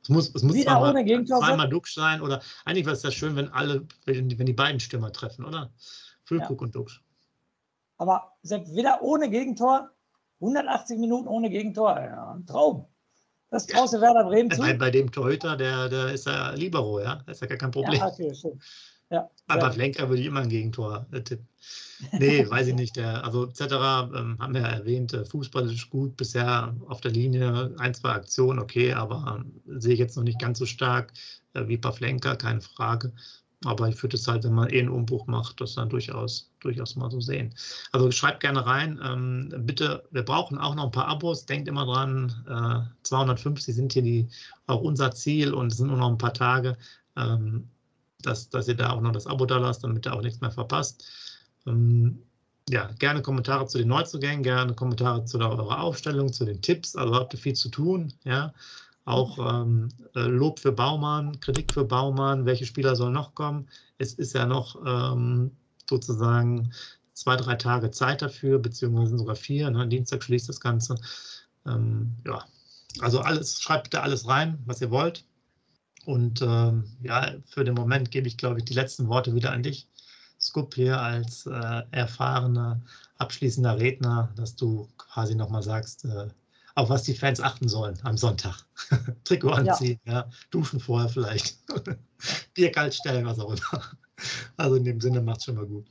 es 0.03 0.11
muss, 0.11 0.35
es 0.35 0.43
muss 0.43 0.55
Wieder 0.55 0.73
zweimal, 0.73 0.91
ohne 0.91 1.03
Gegentor 1.03 1.39
zweimal 1.39 1.71
Duxch 1.71 1.95
sein 1.95 2.21
oder 2.21 2.43
eigentlich 2.67 2.85
wäre 2.85 2.95
es 2.95 3.03
ja 3.03 3.11
schön, 3.11 3.37
wenn 3.37 3.49
alle, 3.49 3.87
wenn 4.05 4.29
die, 4.29 4.39
wenn 4.39 4.45
die 4.45 4.53
beiden 4.53 4.81
Stürmer 4.81 5.13
treffen, 5.15 5.47
oder? 5.47 5.73
Füllkrug 6.25 6.61
Ja. 6.61 6.65
und 6.67 6.75
Duxch. 6.75 7.03
Aber 7.97 8.35
selbst 8.43 8.77
wieder 8.77 9.01
ohne 9.01 9.31
Gegentor, 9.31 9.93
180 10.41 10.99
Minuten 10.99 11.27
ohne 11.27 11.49
Gegentor, 11.49 11.99
ja, 12.01 12.35
ein 12.35 12.45
Traum. 12.45 12.85
Das 13.49 13.67
Ja. 13.67 13.79
traust 13.79 13.95
du 13.95 14.03
Werder 14.03 14.25
Bremen 14.25 14.51
zu? 14.51 14.61
Bei, 14.61 14.75
bei 14.75 14.91
dem 14.91 15.11
Torhüter, 15.11 15.57
der, 15.57 15.89
der 15.89 16.13
ist 16.13 16.27
ja 16.27 16.51
Libero, 16.51 17.01
ja? 17.01 17.23
Das 17.25 17.39
ist 17.39 17.41
ja 17.41 17.47
gar 17.47 17.57
kein 17.57 17.71
Problem. 17.71 17.99
Ja, 17.99 18.09
okay, 18.09 18.35
stimmt. 18.35 18.63
Ja, 19.11 19.29
Aber 19.47 19.63
ja. 19.63 19.71
Flenker 19.71 20.09
würde 20.09 20.23
ich 20.23 20.27
immer 20.27 20.41
ein 20.41 20.49
Gegentor 20.49 21.07
äh, 21.13 21.21
tippen. 21.23 21.49
Nee, 22.13 22.47
weiß 22.51 22.69
ich 22.69 22.75
nicht. 22.75 22.97
Der, 22.97 23.25
also 23.25 23.47
etc. 23.47 23.61
Ähm, 23.61 24.39
haben 24.39 24.55
wir 24.55 24.63
ja 24.63 24.69
erwähnt, 24.69 25.13
äh, 25.13 25.25
fußballisch 25.25 25.91
gut, 25.91 26.17
bisher 26.17 26.75
auf 26.89 27.01
der 27.01 27.13
Linie, 27.13 27.75
ein, 27.79 27.95
zwei 27.95 28.11
Aktionen, 28.11 28.59
okay, 28.59 28.93
aber 28.93 29.41
ähm, 29.41 29.81
sehe 29.81 29.95
ich 29.95 29.99
jetzt 29.99 30.17
noch 30.17 30.25
nicht 30.25 30.41
ganz 30.41 30.59
so 30.59 30.67
stark 30.67 31.13
äh, 31.53 31.67
wie 31.69 31.79
Pavlenka, 31.79 32.37
keine 32.37 32.61
Frage. 32.61 33.13
Aber 33.65 33.89
ich 33.89 34.03
würde 34.03 34.17
es 34.17 34.29
halt, 34.29 34.45
wenn 34.45 34.53
man 34.53 34.69
eh 34.71 34.81
einen 34.81 34.91
Umbruch 34.91 35.27
macht, 35.27 35.61
das 35.61 35.75
dann 35.75 35.89
durchaus, 35.89 36.51
durchaus 36.61 36.97
mal 36.97 37.11
so 37.11 37.21
sehen. 37.21 37.55
Also 37.93 38.11
schreibt 38.11 38.41
gerne 38.41 38.65
rein. 38.67 39.01
Ähm, 39.03 39.53
bitte, 39.61 40.05
wir 40.11 40.23
brauchen 40.23 40.59
auch 40.59 40.75
noch 40.75 40.85
ein 40.85 40.91
paar 40.91 41.09
Abos. 41.09 41.47
Denkt 41.47 41.69
immer 41.69 41.87
dran, 41.87 42.45
äh, 42.47 43.05
250 43.05 43.75
sind 43.75 43.93
hier 43.95 44.03
die, 44.03 44.29
auch 44.67 44.83
unser 44.83 45.13
Ziel 45.13 45.55
und 45.55 45.69
es 45.73 45.79
sind 45.79 45.87
nur 45.87 45.97
noch 45.97 46.11
ein 46.11 46.19
paar 46.19 46.35
Tage. 46.35 46.77
Ähm, 47.17 47.71
dass, 48.27 48.49
dass 48.51 48.69
ihr 48.69 48.77
da 48.77 48.91
auch 48.91 49.01
noch 49.01 49.13
das 49.13 49.27
Abo 49.27 49.47
da 49.47 49.59
lasst, 49.59 49.85
damit 49.85 50.07
ihr 50.07 50.15
auch 50.15 50.23
nichts 50.23 50.41
mehr 50.41 50.51
verpasst. 50.51 51.05
Ähm, 51.67 52.23
ja, 52.69 52.91
gerne 52.99 53.23
Kommentare 53.23 53.67
zu 53.67 53.79
den 53.79 53.89
Neuzugängen, 53.89 54.43
gerne 54.43 54.75
Kommentare 54.75 55.25
zu 55.25 55.39
eurer 55.39 55.81
Aufstellung, 55.81 56.33
zu 56.33 56.45
den 56.45 56.63
Tipps. 56.63 56.97
Also 56.97 57.15
habt 57.15 57.35
ihr 57.35 57.39
viel 57.41 57.55
zu 57.55 57.69
tun. 57.69 58.13
Ja, 58.25 58.55
auch 59.05 59.39
ähm, 59.39 59.89
äh, 60.15 60.21
Lob 60.21 60.59
für 60.59 60.73
Baumann, 60.73 61.39
Kritik 61.41 61.73
für 61.73 61.85
Baumann. 61.85 62.47
Welche 62.47 62.65
Spieler 62.65 62.97
sollen 62.97 63.13
noch 63.13 63.35
kommen? 63.35 63.69
Es 63.99 64.15
ist 64.15 64.35
ja 64.35 64.47
noch 64.47 64.77
ähm, 64.87 65.51
sozusagen 65.89 66.73
zwei, 67.13 67.37
drei 67.37 67.57
Tage 67.57 67.91
Zeit 67.91 68.23
dafür, 68.23 68.59
beziehungsweise 68.59 69.19
sogar 69.19 69.37
vier. 69.37 69.71
Ne? 69.71 69.87
Dienstag 69.87 70.23
schließt 70.23 70.49
das 70.49 70.61
Ganze. 70.61 70.97
Ähm, 71.67 72.17
ja, 72.27 72.45
also 73.01 73.21
alles, 73.21 73.61
schreibt 73.61 73.85
bitte 73.85 74.03
alles 74.03 74.27
rein, 74.27 74.59
was 74.65 74.81
ihr 74.81 74.91
wollt. 74.91 75.25
Und 76.07 76.43
ähm, 76.43 76.85
ja, 77.03 77.33
für 77.47 77.65
den 77.65 77.75
Moment 77.75 78.11
gebe 78.11 78.29
ich, 78.29 78.37
glaube 78.37 78.59
ich, 78.59 78.65
die 78.65 78.75
letzten 78.75 79.09
Worte 79.09 79.35
wieder 79.35 79.53
an 79.53 79.63
dich, 79.63 79.89
Scoop, 80.41 80.75
hier 80.75 81.01
als 81.01 81.47
äh, 81.47 81.83
erfahrener, 81.91 82.81
abschließender 83.19 83.79
Redner, 83.79 84.31
dass 84.37 84.57
du 84.57 84.89
quasi 84.99 85.35
nochmal 85.35 85.63
sagst, 85.63 86.05
äh, 86.05 86.29
auf 86.75 86.91
was 86.91 87.05
die 87.05 87.15
Fans 87.15 87.41
achten 87.41 87.69
sollen 87.69 87.99
am 88.03 88.17
Sonntag. 88.17 88.57
Trikot 89.25 89.51
anziehen, 89.51 90.01
ja. 90.05 90.29
duschen 90.51 90.81
vorher 90.81 91.09
vielleicht, 91.09 91.57
Bier 92.55 92.73
kalt 92.73 92.95
stellen, 92.95 93.27
was 93.27 93.39
auch 93.39 93.51
immer. 93.51 93.83
Also 94.57 94.77
in 94.77 94.85
dem 94.85 95.01
Sinne 95.01 95.21
macht 95.21 95.39
es 95.39 95.45
schon 95.45 95.57
mal 95.57 95.67
gut. 95.67 95.87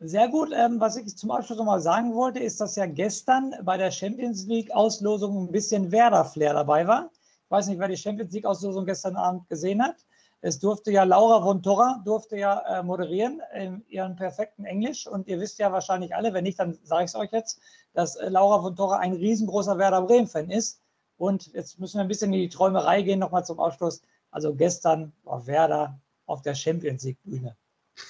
Sehr 0.00 0.28
gut. 0.28 0.50
Ähm, 0.52 0.80
was 0.80 0.96
ich 0.96 1.16
zum 1.16 1.30
Abschluss 1.30 1.58
noch 1.58 1.64
mal 1.64 1.80
sagen 1.80 2.14
wollte, 2.14 2.40
ist, 2.40 2.60
dass 2.60 2.74
ja 2.74 2.86
gestern 2.86 3.54
bei 3.62 3.76
der 3.76 3.90
Champions 3.90 4.46
League-Auslosung 4.46 5.44
ein 5.44 5.52
bisschen 5.52 5.92
Werder-Flair 5.92 6.54
dabei 6.54 6.86
war. 6.86 7.10
Ich 7.52 7.54
weiß 7.58 7.66
nicht, 7.66 7.80
wer 7.80 7.88
die 7.88 7.98
Champions 7.98 8.32
League-Auslosung 8.32 8.86
gestern 8.86 9.14
Abend 9.14 9.46
gesehen 9.46 9.82
hat. 9.82 10.06
Es 10.40 10.58
durfte 10.58 10.90
ja 10.90 11.04
Laura 11.04 11.42
von 11.42 11.62
Torra 11.62 12.00
durfte 12.02 12.38
ja 12.38 12.60
äh, 12.60 12.82
moderieren 12.82 13.42
in 13.54 13.84
ihrem 13.90 14.16
perfekten 14.16 14.64
Englisch. 14.64 15.06
Und 15.06 15.28
ihr 15.28 15.38
wisst 15.38 15.58
ja 15.58 15.70
wahrscheinlich 15.70 16.16
alle, 16.16 16.32
wenn 16.32 16.44
nicht, 16.44 16.58
dann 16.58 16.78
sage 16.82 17.04
ich 17.04 17.10
es 17.10 17.14
euch 17.14 17.30
jetzt, 17.30 17.60
dass 17.92 18.16
äh, 18.16 18.30
Laura 18.30 18.62
von 18.62 18.74
Torra 18.74 19.00
ein 19.00 19.12
riesengroßer 19.12 19.76
Werder 19.76 20.00
Bremen-Fan 20.00 20.48
ist. 20.48 20.80
Und 21.18 21.52
jetzt 21.52 21.78
müssen 21.78 21.98
wir 21.98 22.00
ein 22.00 22.08
bisschen 22.08 22.32
in 22.32 22.40
die 22.40 22.48
Träumerei 22.48 23.02
gehen, 23.02 23.18
nochmal 23.18 23.44
zum 23.44 23.60
Abschluss. 23.60 24.00
Also 24.30 24.54
gestern 24.54 25.12
war 25.22 25.46
Werder 25.46 26.00
auf 26.24 26.40
der 26.40 26.54
Champions 26.54 27.02
League-Bühne. 27.02 27.54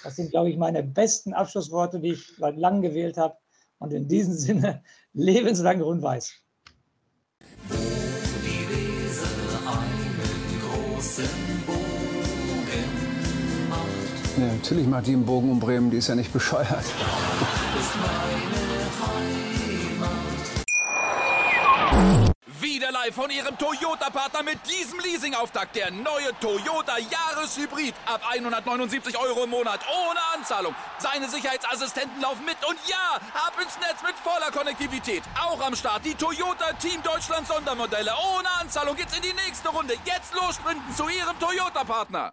Das 0.05 0.15
sind, 0.15 0.31
glaube 0.31 0.51
ich, 0.51 0.57
meine 0.57 0.85
besten 0.85 1.35
Abschlussworte, 1.35 1.99
die 1.99 2.13
ich 2.13 2.37
seit 2.39 2.57
langem 2.57 2.83
gewählt 2.83 3.17
habe. 3.19 3.37
Und 3.79 3.93
in 3.93 4.07
diesem 4.07 4.35
Sinne, 4.35 4.85
lebenslang 5.15 5.81
grün-weiß. 5.81 6.33
Ja, 14.43 14.49
natürlich 14.49 14.89
macht 14.89 15.07
die 15.07 15.13
einen 15.13 15.25
Bogen 15.25 15.53
um 15.53 15.61
Bremen, 15.61 15.89
die 15.89 15.99
ist 15.99 16.09
ja 16.09 16.17
nicht 16.17 16.33
bescheuert. 16.33 16.67
Wieder 22.61 22.91
live 22.91 23.15
von 23.15 23.31
Ihrem 23.31 23.57
Toyota-Partner 23.57 24.43
mit 24.43 24.59
diesem 24.69 24.99
Leasing-Auftakt. 24.99 25.77
Der 25.77 25.93
neue 25.93 26.33
Toyota 26.41 26.99
Jahreshybrid. 26.99 27.95
Ab 28.05 28.23
179 28.33 29.17
Euro 29.17 29.45
im 29.45 29.51
Monat. 29.51 29.79
Ohne 29.87 30.19
Anzahlung. 30.35 30.75
Seine 30.99 31.29
Sicherheitsassistenten 31.29 32.21
laufen 32.21 32.45
mit. 32.45 32.57
Und 32.69 32.79
ja, 32.89 33.21
ab 33.47 33.55
ins 33.63 33.79
Netz 33.79 34.03
mit 34.03 34.17
voller 34.25 34.51
Konnektivität. 34.51 35.23
Auch 35.41 35.65
am 35.65 35.77
Start 35.77 36.05
die 36.05 36.15
Toyota 36.15 36.73
Team 36.81 37.01
Deutschland 37.05 37.47
Sondermodelle. 37.47 38.11
Ohne 38.37 38.49
Anzahlung 38.61 38.97
geht's 38.97 39.17
in 39.17 39.23
die 39.23 39.35
nächste 39.47 39.69
Runde. 39.69 39.95
Jetzt 40.05 40.35
los 40.35 40.59
zu 40.97 41.05
Ihrem 41.09 41.39
Toyota-Partner. 41.39 42.33